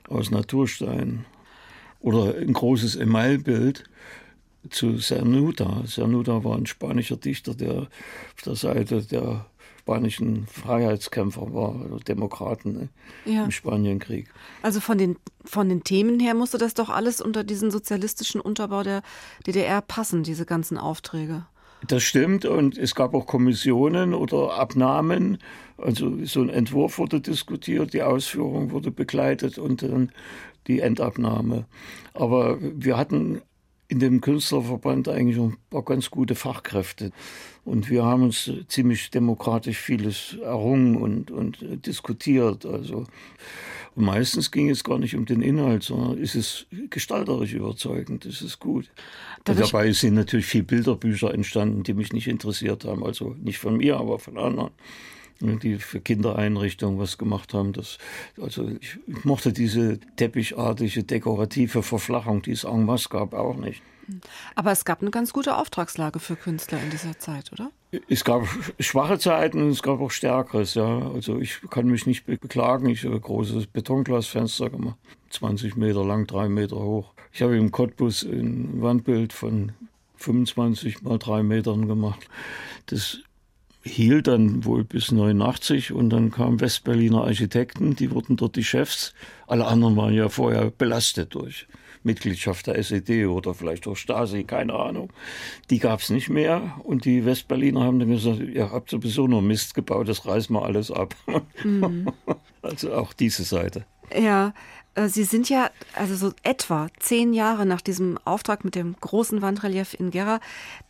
[0.08, 1.26] aus Naturstein
[2.04, 3.86] oder ein großes Emailbild
[4.70, 5.84] zu Cernuda.
[5.88, 7.88] Cernuda war ein spanischer Dichter, der
[8.36, 9.46] auf der Seite der
[9.80, 12.89] spanischen Freiheitskämpfer war, also Demokraten ne,
[13.26, 13.44] ja.
[13.44, 14.30] im Spanienkrieg.
[14.62, 18.84] Also von den, von den Themen her musste das doch alles unter diesen sozialistischen Unterbau
[18.84, 19.02] der
[19.46, 21.46] DDR passen, diese ganzen Aufträge.
[21.86, 25.38] Das stimmt und es gab auch Kommissionen oder Abnahmen.
[25.78, 30.13] Also so ein Entwurf wurde diskutiert, die Ausführung wurde begleitet und dann
[30.67, 31.65] die Endabnahme.
[32.13, 33.41] Aber wir hatten
[33.88, 37.12] in dem Künstlerverband eigentlich ein paar ganz gute Fachkräfte.
[37.63, 42.65] Und wir haben uns ziemlich demokratisch vieles errungen und, und diskutiert.
[42.65, 43.06] Also
[43.95, 48.41] und meistens ging es gar nicht um den Inhalt, sondern ist es gestalterisch überzeugend, ist
[48.41, 48.89] es gut.
[49.43, 53.04] Dabei sind natürlich viele Bilderbücher entstanden, die mich nicht interessiert haben.
[53.04, 54.71] Also nicht von mir, aber von anderen
[55.43, 57.73] die für Kindereinrichtungen was gemacht haben.
[57.73, 57.97] Das,
[58.41, 63.82] also ich, ich mochte diese teppichartige, dekorative Verflachung, die es en masse gab, auch nicht.
[64.56, 67.71] Aber es gab eine ganz gute Auftragslage für Künstler in dieser Zeit, oder?
[68.10, 68.47] Es gab
[68.79, 71.12] schwache Zeiten und es gab auch stärkeres, ja.
[71.12, 72.89] Also ich kann mich nicht beklagen.
[72.89, 74.97] Ich habe ein großes Betonglasfenster gemacht,
[75.29, 77.13] 20 Meter lang, drei Meter hoch.
[77.32, 79.71] Ich habe im Cottbus ein Wandbild von
[80.17, 82.27] 25 mal drei Metern gemacht.
[82.88, 83.19] Das
[83.84, 89.13] hielt dann wohl bis 89 und dann kamen Westberliner Architekten, die wurden dort die Chefs.
[89.48, 91.67] Alle anderen waren ja vorher belastet durch
[92.04, 95.12] Mitgliedschaft der SED oder vielleicht auch Stasi, keine Ahnung.
[95.69, 99.41] Die gab es nicht mehr und die Westberliner haben dann gesagt, ihr habt sowieso nur
[99.41, 101.15] Mist gebaut, das reißen wir alles ab.
[101.63, 102.12] Mhm.
[102.62, 103.86] Also auch diese Seite.
[104.17, 104.54] Ja,
[105.08, 109.95] Sie sind ja also so etwa zehn Jahre nach diesem Auftrag mit dem großen Wandrelief
[109.99, 110.39] in Gera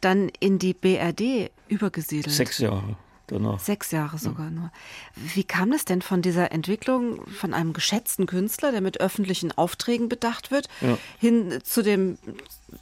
[0.01, 2.35] dann in die BRD übergesiedelt.
[2.35, 3.59] Sechs Jahre danach.
[3.59, 4.71] Sechs Jahre sogar nur.
[5.15, 10.09] Wie kam es denn von dieser Entwicklung von einem geschätzten Künstler, der mit öffentlichen Aufträgen
[10.09, 10.97] bedacht wird, ja.
[11.19, 12.17] hin zu dem,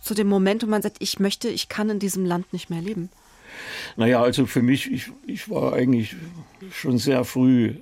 [0.02, 2.82] zu dem Moment, wo man sagt, ich möchte, ich kann in diesem Land nicht mehr
[2.82, 3.10] leben?
[3.96, 6.16] Naja, also für mich, ich, ich war eigentlich
[6.72, 7.76] schon sehr früh äh,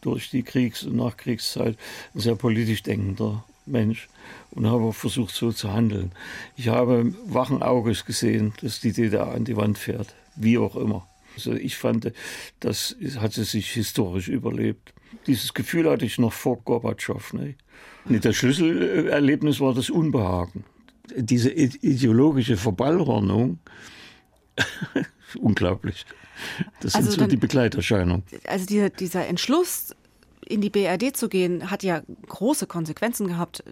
[0.00, 1.76] durch die Kriegs- und Nachkriegszeit
[2.14, 4.08] ein sehr politisch denkender Mensch
[4.50, 6.12] und habe versucht, so zu handeln.
[6.56, 11.06] Ich habe wachen Auges gesehen, dass die DDR an die Wand fährt, wie auch immer.
[11.34, 12.12] Also ich fand,
[12.60, 14.92] das hat sie sich historisch überlebt.
[15.26, 17.32] Dieses Gefühl hatte ich noch vor Gorbatschow.
[17.32, 17.54] Ne?
[18.08, 20.64] Das Schlüsselerlebnis war das Unbehagen.
[21.14, 23.58] Diese ideologische Verballhornung,
[25.40, 26.06] unglaublich.
[26.80, 28.22] Das also sind so dann, die Begleiterscheinungen.
[28.46, 29.94] Also die, dieser Entschluss,
[30.48, 33.62] in die BRD zu gehen, hat ja große Konsequenzen gehabt.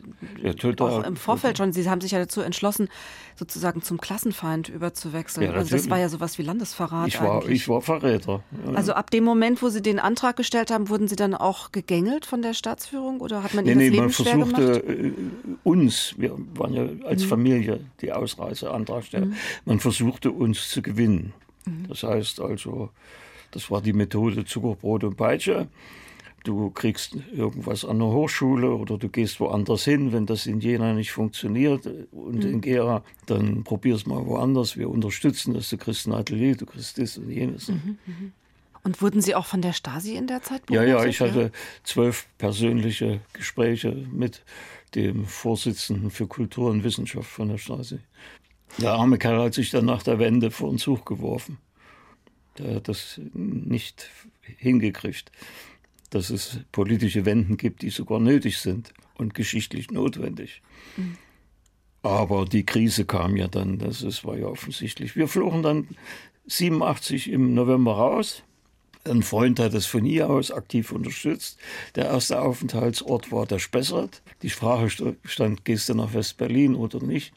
[0.43, 0.91] Ja, total.
[0.91, 1.73] Auch im Vorfeld schon.
[1.73, 2.89] Sie haben sich ja dazu entschlossen,
[3.35, 5.47] sozusagen zum Klassenfeind überzuwechseln.
[5.47, 7.09] Ja, also das war ja sowas wie Landesverrat.
[7.09, 8.43] Ich war, ich war Verräter.
[8.67, 8.73] Ja.
[8.75, 12.27] Also ab dem Moment, wo Sie den Antrag gestellt haben, wurden Sie dann auch gegängelt
[12.27, 14.85] von der Staatsführung oder hat man nee, Ihnen nee, das Leben man versuchte gemacht?
[14.87, 15.13] Äh,
[15.65, 17.29] uns, wir waren ja als mhm.
[17.29, 19.37] Familie die Ausreiseantragsteller, mhm.
[19.65, 21.33] man versuchte uns zu gewinnen.
[21.65, 21.89] Mhm.
[21.89, 22.91] Das heißt also,
[23.51, 25.69] das war die Methode Zuckerbrot und Peitsche
[26.47, 30.93] du kriegst irgendwas an der Hochschule oder du gehst woanders hin, wenn das in Jena
[30.93, 32.51] nicht funktioniert und mhm.
[32.51, 34.77] in Gera, dann probier's mal woanders.
[34.77, 37.69] Wir unterstützen das, du kriegst ein Atelier, du kriegst das und jenes.
[37.69, 38.33] Mhm, mhm.
[38.85, 40.89] Und wurden Sie auch von der Stasi in der Zeit beobachtet?
[40.89, 41.51] Ja, ja, ich hatte
[41.83, 44.45] zwölf persönliche Gespräche mit
[44.95, 47.99] dem Vorsitzenden für Kultur und Wissenschaft von der Stasi.
[48.79, 51.59] Der arme Kerl hat sich dann nach der Wende vor den Zug geworfen.
[52.59, 54.09] Der hat das nicht
[54.59, 55.33] hingekriegt
[56.17, 60.63] dass es politische Wenden gibt, die sogar nötig sind und geschichtlich notwendig.
[60.97, 61.19] Mhm.
[62.03, 65.15] Aber die Krise kam ja dann, das ist, war ja offensichtlich.
[65.15, 65.89] Wir flogen dann
[66.47, 68.43] 87 im November raus.
[69.05, 71.59] Ein Freund hat es von hier aus aktiv unterstützt.
[71.97, 74.23] Der erste Aufenthaltsort war der Spessart.
[74.43, 77.35] Die Frage stand, gehst du nach West-Berlin oder nicht?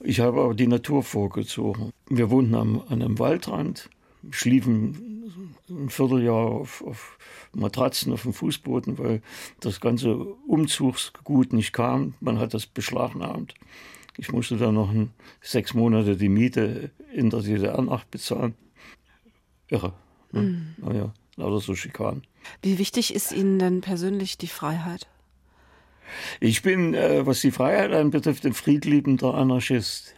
[0.00, 1.90] Ich habe aber die Natur vorgezogen.
[2.08, 3.90] Wir wohnten am, an einem Waldrand,
[4.30, 5.24] schliefen
[5.68, 7.18] ein Vierteljahr auf, auf
[7.52, 9.22] Matratzen auf dem Fußboden, weil
[9.60, 12.14] das ganze Umzugsgut nicht kam.
[12.20, 13.54] Man hat das beschlagnahmt.
[14.16, 14.92] Ich musste dann noch
[15.40, 18.54] sechs Monate die Miete in der DDR nachbezahlen.
[19.68, 19.92] Irre.
[20.32, 20.42] Ne?
[20.42, 20.74] Mhm.
[20.78, 22.24] Naja, lauter so Schikanen.
[22.62, 25.08] Wie wichtig ist Ihnen denn persönlich die Freiheit?
[26.40, 30.14] Ich bin, äh, was die Freiheit anbetrifft, ein friedliebender Anarchist.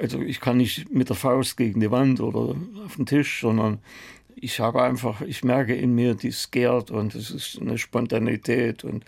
[0.00, 3.78] Also ich kann nicht mit der Faust gegen die Wand oder auf den Tisch, sondern
[4.36, 9.04] ich habe einfach, ich merke in mir, die gärt und es ist eine Spontanität und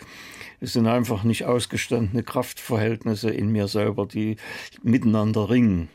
[0.60, 4.36] es sind einfach nicht ausgestandene Kraftverhältnisse in mir selber, die
[4.82, 5.88] miteinander ringen.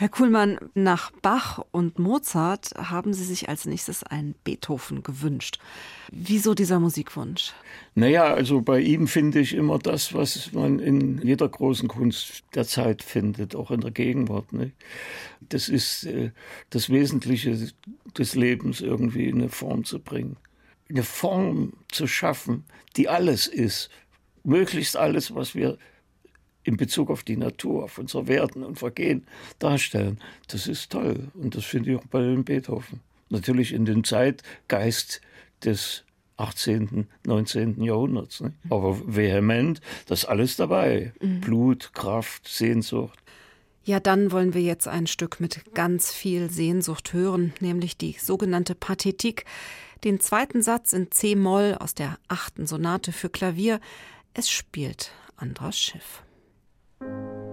[0.00, 5.58] Herr Kuhlmann, nach Bach und Mozart haben Sie sich als nächstes einen Beethoven gewünscht.
[6.10, 7.52] Wieso dieser Musikwunsch?
[7.94, 12.64] Naja, also bei ihm finde ich immer das, was man in jeder großen Kunst der
[12.64, 14.54] Zeit findet, auch in der Gegenwart.
[14.54, 14.72] Ne?
[15.42, 16.30] Das ist äh,
[16.70, 17.68] das Wesentliche
[18.16, 20.38] des Lebens irgendwie in eine Form zu bringen.
[20.88, 22.64] Eine Form zu schaffen,
[22.96, 23.90] die alles ist.
[24.44, 25.76] Möglichst alles, was wir
[26.62, 29.26] in Bezug auf die Natur, auf unser Werden und Vergehen
[29.58, 30.18] darstellen.
[30.48, 33.00] Das ist toll und das finde ich auch bei Beethoven.
[33.28, 35.20] Natürlich in dem Zeitgeist
[35.64, 36.04] des
[36.36, 37.82] 18., 19.
[37.82, 38.40] Jahrhunderts.
[38.40, 38.52] Ne?
[38.70, 41.12] Aber vehement, das ist alles dabei.
[41.20, 41.40] Mhm.
[41.40, 43.18] Blut, Kraft, Sehnsucht.
[43.84, 48.74] Ja, dann wollen wir jetzt ein Stück mit ganz viel Sehnsucht hören, nämlich die sogenannte
[48.74, 49.44] Pathetik,
[50.04, 53.80] den zweiten Satz in C-Moll aus der achten Sonate für Klavier.
[54.34, 56.22] Es spielt Andras Schiff.
[57.00, 57.49] thank you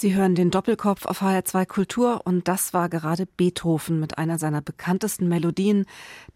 [0.00, 4.60] Sie hören den Doppelkopf auf HR2 Kultur und das war gerade Beethoven mit einer seiner
[4.60, 5.86] bekanntesten Melodien,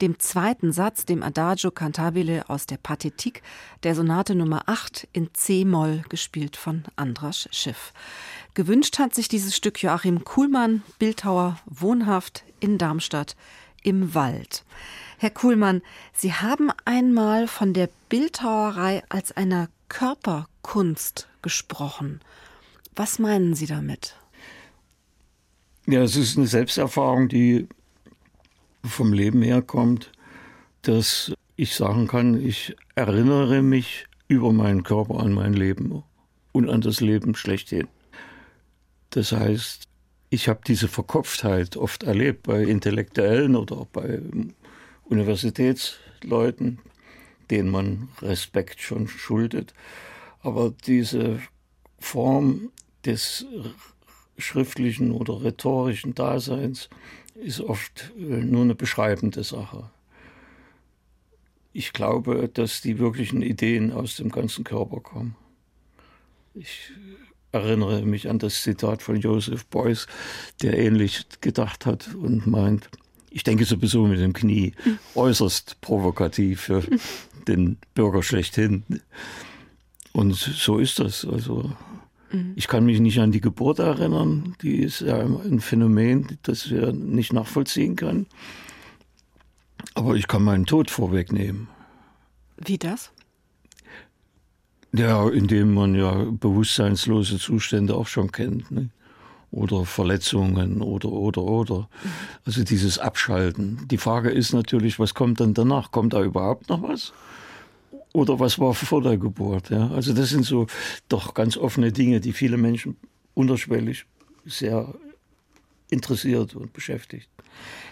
[0.01, 3.41] dem zweiten Satz, dem Adagio Cantabile aus der Pathetik,
[3.85, 7.93] der Sonate Nummer 8 in C-Moll, gespielt von Andras Schiff.
[8.55, 13.37] Gewünscht hat sich dieses Stück Joachim Kuhlmann, Bildhauer, wohnhaft in Darmstadt
[13.85, 14.65] im Wald.
[15.19, 15.83] Herr Kuhlmann,
[16.13, 22.21] Sie haben einmal von der Bildhauerei als einer Körperkunst gesprochen.
[22.95, 24.16] Was meinen Sie damit?
[25.86, 27.66] Ja, es ist eine Selbsterfahrung, die
[28.84, 30.12] vom Leben herkommt,
[30.82, 36.03] dass ich sagen kann, ich erinnere mich über meinen Körper an mein Leben
[36.53, 37.88] und an das Leben schlechthin.
[39.11, 39.84] Das heißt,
[40.30, 44.20] ich habe diese Verkopftheit oft erlebt bei Intellektuellen oder bei
[45.05, 46.78] Universitätsleuten,
[47.51, 49.74] denen man Respekt schon schuldet.
[50.40, 51.40] Aber diese
[51.99, 52.70] Form
[53.05, 53.46] des
[54.38, 56.88] schriftlichen oder rhetorischen Daseins
[57.34, 59.90] ist oft äh, nur eine beschreibende Sache.
[61.72, 65.36] Ich glaube, dass die wirklichen Ideen aus dem ganzen Körper kommen.
[66.55, 66.92] Ich
[67.50, 70.07] erinnere mich an das Zitat von Joseph Beuys,
[70.61, 72.90] der ähnlich gedacht hat und meint,
[73.30, 74.74] ich denke sowieso mit dem Knie,
[75.14, 76.82] äußerst provokativ für
[77.48, 78.84] den Bürger schlechthin.
[80.12, 81.24] Und so ist das.
[81.24, 81.74] Also
[82.33, 82.53] Mhm.
[82.57, 84.55] Ich kann mich nicht an die Geburt erinnern.
[84.62, 88.26] Die ist ja ein Phänomen, das wir nicht nachvollziehen können.
[89.95, 91.68] Aber ich kann meinen Tod vorwegnehmen.
[92.57, 93.12] Wie das?
[94.95, 98.70] Ja, indem man ja bewusstseinslose Zustände auch schon kennt.
[98.70, 98.91] Ne?
[99.51, 101.78] Oder Verletzungen oder, oder, oder.
[101.78, 102.11] Mhm.
[102.45, 103.87] Also dieses Abschalten.
[103.91, 105.91] Die Frage ist natürlich, was kommt dann danach?
[105.91, 107.12] Kommt da überhaupt noch was?
[108.13, 109.71] Oder was war vor der Geburt.
[109.71, 109.89] Ja?
[109.91, 110.67] Also das sind so
[111.09, 112.97] doch ganz offene Dinge, die viele Menschen
[113.35, 114.07] unterschwellig
[114.45, 114.95] sehr
[115.91, 117.29] interessiert und beschäftigt.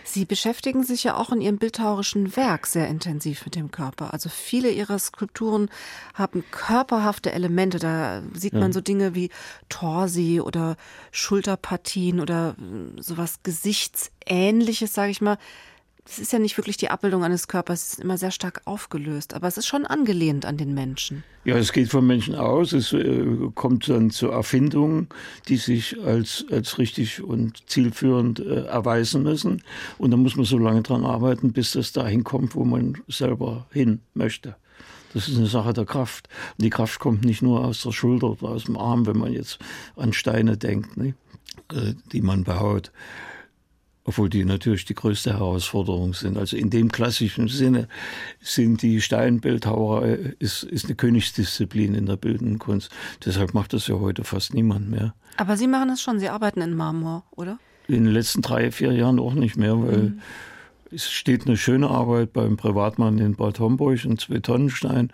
[0.04, 4.12] Sie beschäftigen sich ja auch in Ihrem bildhauerischen Werk sehr intensiv mit dem Körper.
[4.12, 5.70] Also viele Ihrer Skulpturen
[6.14, 7.78] haben körperhafte Elemente.
[7.78, 8.72] Da sieht man ja.
[8.72, 9.30] so Dinge wie
[9.68, 10.76] Torsi oder
[11.12, 12.56] Schulterpartien oder
[12.96, 15.38] sowas Gesichtsähnliches, sage ich mal
[16.10, 19.32] es ist ja nicht wirklich die Abbildung eines Körpers, es ist immer sehr stark aufgelöst,
[19.32, 21.22] aber es ist schon angelehnt an den Menschen.
[21.44, 25.08] Ja, es geht vom Menschen aus, es äh, kommt dann zu Erfindungen,
[25.48, 29.62] die sich als, als richtig und zielführend äh, erweisen müssen.
[29.98, 33.66] Und da muss man so lange dran arbeiten, bis das dahin kommt, wo man selber
[33.70, 34.56] hin möchte.
[35.14, 36.28] Das ist eine Sache der Kraft.
[36.58, 39.32] Und die Kraft kommt nicht nur aus der Schulter oder aus dem Arm, wenn man
[39.32, 39.58] jetzt
[39.96, 41.14] an Steine denkt, ne?
[41.72, 42.90] äh, die man behaut
[44.10, 46.36] obwohl die natürlich die größte Herausforderung sind.
[46.36, 47.86] Also in dem klassischen Sinne
[48.40, 52.90] sind die Steinbildhauerei ist, ist eine Königsdisziplin in der bildenden Kunst.
[53.24, 55.14] Deshalb macht das ja heute fast niemand mehr.
[55.36, 57.60] Aber Sie machen das schon, Sie arbeiten in Marmor, oder?
[57.86, 60.20] In den letzten drei, vier Jahren auch nicht mehr, weil mhm.
[60.90, 65.12] es steht eine schöne Arbeit beim Privatmann in Bad Homburg, ein Zwei-Tonnen-Stein.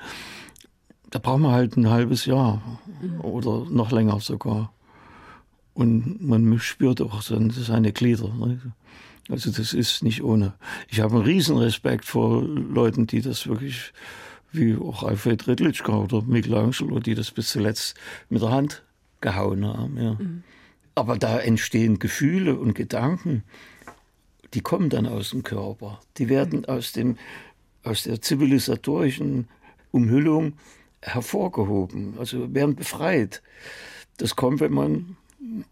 [1.10, 2.62] Da braucht man halt ein halbes Jahr
[3.02, 3.20] mhm.
[3.20, 4.72] oder noch länger sogar.
[5.76, 8.32] Und man spürt auch seine Glieder.
[8.32, 8.58] Ne?
[9.28, 10.54] Also das ist nicht ohne.
[10.88, 13.92] Ich habe einen Riesenrespekt vor Leuten, die das wirklich,
[14.52, 17.94] wie auch Alfred Rittlichka oder Michelangelo, die das bis zuletzt
[18.30, 18.84] mit der Hand
[19.20, 19.98] gehauen haben.
[19.98, 20.14] Ja.
[20.14, 20.44] Mhm.
[20.94, 23.42] Aber da entstehen Gefühle und Gedanken,
[24.54, 26.00] die kommen dann aus dem Körper.
[26.16, 27.18] Die werden aus, dem,
[27.82, 29.48] aus der zivilisatorischen
[29.90, 30.54] Umhüllung
[31.02, 33.42] hervorgehoben, also werden befreit.
[34.16, 35.16] Das kommt, wenn man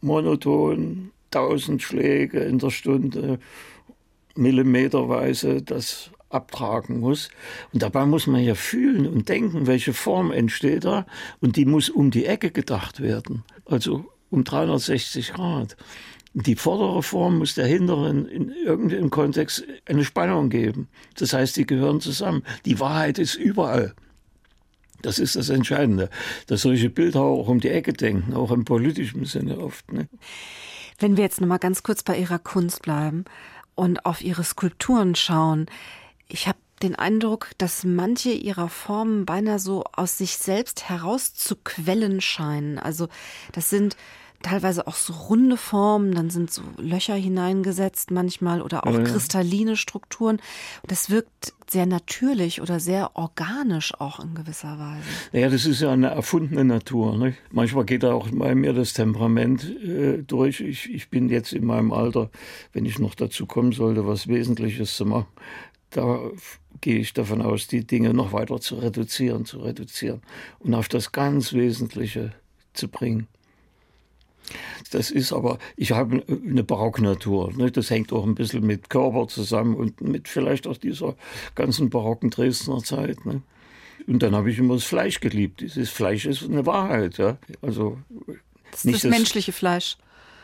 [0.00, 3.38] monoton, tausend Schläge in der Stunde,
[4.36, 7.30] millimeterweise das abtragen muss.
[7.72, 11.06] Und dabei muss man ja fühlen und denken, welche Form entsteht da.
[11.40, 13.44] Und die muss um die Ecke gedacht werden.
[13.64, 15.76] Also um 360 Grad.
[16.34, 20.88] Die vordere Form muss der hinteren in irgendeinem Kontext eine Spannung geben.
[21.16, 22.42] Das heißt, die gehören zusammen.
[22.66, 23.94] Die Wahrheit ist überall.
[25.04, 26.08] Das ist das Entscheidende,
[26.46, 29.92] dass solche Bildhauer auch um die Ecke denken, auch im politischen Sinne oft.
[29.92, 30.08] Ne?
[30.98, 33.26] Wenn wir jetzt noch mal ganz kurz bei Ihrer Kunst bleiben
[33.74, 35.66] und auf Ihre Skulpturen schauen,
[36.26, 42.78] ich habe den Eindruck, dass manche ihrer Formen beinahe so aus sich selbst herauszuquellen scheinen.
[42.78, 43.08] Also
[43.52, 43.96] das sind
[44.44, 49.02] teilweise auch so runde Formen, dann sind so Löcher hineingesetzt manchmal oder auch ja.
[49.02, 50.40] kristalline Strukturen.
[50.86, 55.02] Das wirkt sehr natürlich oder sehr organisch auch in gewisser Weise.
[55.32, 57.16] Naja, das ist ja eine erfundene Natur.
[57.16, 57.38] Nicht?
[57.50, 60.60] Manchmal geht da auch bei mir das Temperament äh, durch.
[60.60, 62.30] Ich, ich bin jetzt in meinem Alter,
[62.72, 65.26] wenn ich noch dazu kommen sollte, was Wesentliches zu machen,
[65.90, 66.18] da
[66.80, 70.22] gehe ich davon aus, die Dinge noch weiter zu reduzieren, zu reduzieren
[70.58, 72.32] und auf das ganz Wesentliche
[72.74, 73.28] zu bringen.
[74.90, 77.52] Das ist aber, ich habe eine Barocknatur.
[77.54, 77.70] Ne?
[77.70, 81.16] Das hängt auch ein bisschen mit Körper zusammen und mit vielleicht auch dieser
[81.54, 83.24] ganzen barocken Dresdner Zeit.
[83.26, 83.42] Ne?
[84.06, 85.60] Und dann habe ich immer das Fleisch geliebt.
[85.60, 87.18] Dieses Fleisch ist eine Wahrheit.
[87.18, 87.38] Ja?
[87.62, 87.98] Also
[88.70, 89.96] das nicht das, das menschliche Fleisch.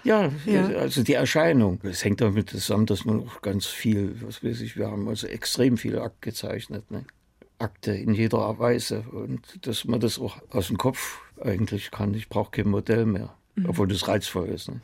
[0.02, 1.78] Ja, ja, also die Erscheinung.
[1.82, 5.26] Es hängt damit zusammen, dass man auch ganz viel, was weiß ich, wir haben also
[5.26, 6.90] extrem viel Akt gezeichnet.
[6.90, 7.04] Ne?
[7.58, 9.04] Akte in jeder Weise.
[9.12, 12.14] Und dass man das auch aus dem Kopf eigentlich kann.
[12.14, 13.66] Ich brauche kein Modell mehr, mhm.
[13.68, 14.68] obwohl das reizvoll ist.
[14.68, 14.80] Ne?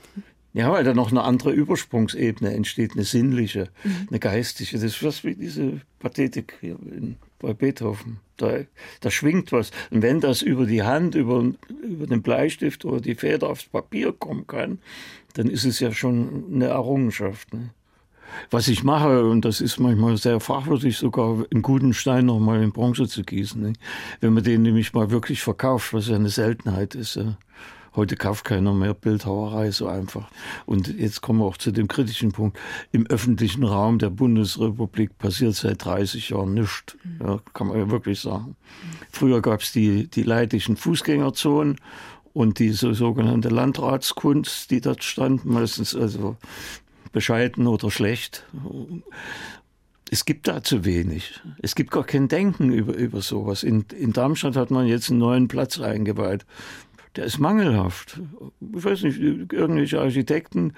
[0.56, 4.08] Ja, weil da noch eine andere Übersprungsebene entsteht, eine sinnliche, mhm.
[4.08, 4.72] eine geistige.
[4.72, 8.20] Das ist was wie diese Pathetik hier in, bei Beethoven.
[8.38, 8.60] Da,
[9.00, 9.70] da schwingt was.
[9.90, 11.44] Und wenn das über die Hand, über,
[11.82, 14.78] über den Bleistift oder die Feder aufs Papier kommen kann,
[15.34, 17.52] dann ist es ja schon eine Errungenschaft.
[17.52, 17.70] Ne?
[18.50, 22.72] Was ich mache, und das ist manchmal sehr fachwürdig, sogar einen guten Stein nochmal in
[22.72, 23.60] Bronze zu gießen.
[23.60, 23.72] Ne?
[24.20, 27.16] Wenn man den nämlich mal wirklich verkauft, was ja eine Seltenheit ist.
[27.16, 27.36] Ja?
[27.96, 30.28] Heute kauft keiner mehr Bildhauerei so einfach.
[30.66, 32.58] Und jetzt kommen wir auch zu dem kritischen Punkt.
[32.92, 36.96] Im öffentlichen Raum der Bundesrepublik passiert seit 30 Jahren nichts.
[37.20, 38.54] Ja, kann man ja wirklich sagen.
[39.10, 41.76] Früher gab es die, die leidlichen Fußgängerzonen
[42.34, 46.36] und diese sogenannte Landratskunst, die dort stand, meistens also
[47.12, 48.44] bescheiden oder schlecht.
[50.10, 51.40] Es gibt da zu wenig.
[51.62, 53.62] Es gibt gar kein Denken über, über sowas.
[53.62, 56.44] In, in Darmstadt hat man jetzt einen neuen Platz eingeweiht
[57.16, 58.20] der ist mangelhaft.
[58.76, 60.74] Ich weiß nicht, irgendwelche Architekten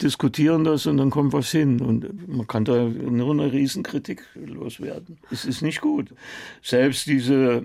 [0.00, 1.80] diskutieren das und dann kommt was hin.
[1.80, 5.18] Und man kann da nur eine Riesenkritik loswerden.
[5.30, 6.14] Es ist nicht gut.
[6.62, 7.64] Selbst diese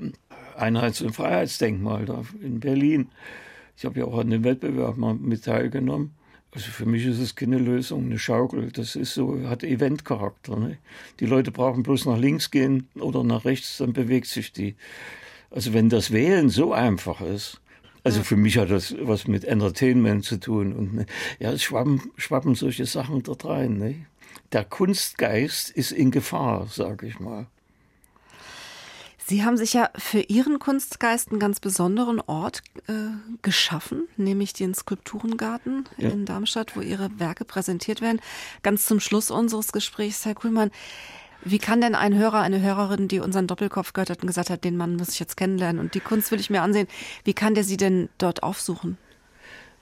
[0.57, 3.09] Einheits- und Freiheitsdenkmal da in Berlin.
[3.77, 6.11] Ich habe ja auch an dem Wettbewerb mal mit teilgenommen.
[6.51, 8.71] Also für mich ist es keine Lösung, eine Schaukel.
[8.71, 10.55] Das ist so, hat Eventcharakter.
[10.55, 10.77] Ne?
[11.19, 14.75] Die Leute brauchen bloß nach links gehen oder nach rechts, dann bewegt sich die.
[15.51, 17.59] Also wenn das Wählen so einfach ist,
[18.05, 20.73] also für mich hat das was mit Entertainment zu tun.
[20.73, 21.05] Und ne,
[21.39, 23.79] ja, es schwappen, schwappen solche Sachen dort rein.
[23.79, 24.05] Ne?
[24.51, 27.47] Der Kunstgeist ist in Gefahr, sage ich mal.
[29.27, 32.93] Sie haben sich ja für Ihren Kunstgeist einen ganz besonderen Ort äh,
[33.41, 36.09] geschaffen, nämlich den Skulpturengarten ja.
[36.09, 38.21] in Darmstadt, wo Ihre Werke präsentiert werden.
[38.61, 40.69] Ganz zum Schluss unseres Gesprächs, Herr Kuhlmann,
[41.45, 44.63] wie kann denn ein Hörer, eine Hörerin, die unseren Doppelkopf gehört hat und gesagt hat,
[44.63, 46.87] den Mann muss ich jetzt kennenlernen und die Kunst will ich mir ansehen,
[47.23, 48.97] wie kann der sie denn dort aufsuchen?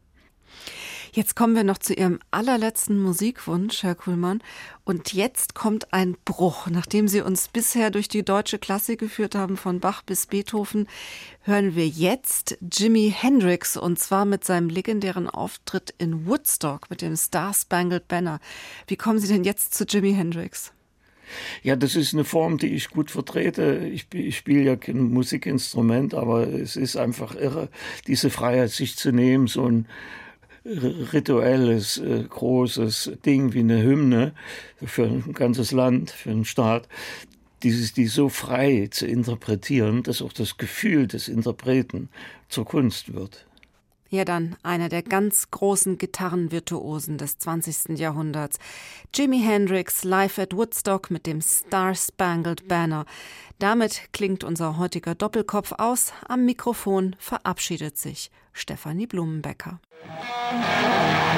[1.12, 4.42] Jetzt kommen wir noch zu Ihrem allerletzten Musikwunsch, Herr Kuhlmann.
[4.84, 6.68] Und jetzt kommt ein Bruch.
[6.68, 10.86] Nachdem Sie uns bisher durch die deutsche Klassik geführt haben, von Bach bis Beethoven,
[11.42, 17.16] hören wir jetzt Jimi Hendrix und zwar mit seinem legendären Auftritt in Woodstock mit dem
[17.16, 18.38] Star Spangled Banner.
[18.86, 20.72] Wie kommen Sie denn jetzt zu Jimi Hendrix?
[21.62, 23.88] Ja, das ist eine Form, die ich gut vertrete.
[23.92, 27.68] Ich, ich spiele ja kein Musikinstrument, aber es ist einfach irre,
[28.06, 29.86] diese Freiheit sich zu nehmen, so ein
[30.64, 34.32] rituelles, äh, großes Ding wie eine Hymne
[34.84, 36.88] für ein ganzes Land, für einen Staat,
[37.62, 42.08] dieses, die so frei zu interpretieren, dass auch das Gefühl des Interpreten
[42.48, 43.46] zur Kunst wird.
[44.12, 47.96] Ja, dann einer der ganz großen Gitarrenvirtuosen des 20.
[47.96, 48.58] Jahrhunderts.
[49.14, 53.06] Jimi Hendrix live at Woodstock mit dem Star Spangled Banner.
[53.60, 56.12] Damit klingt unser heutiger Doppelkopf aus.
[56.26, 59.78] Am Mikrofon verabschiedet sich Stefanie Blumenbecker.
[60.52, 61.30] Musik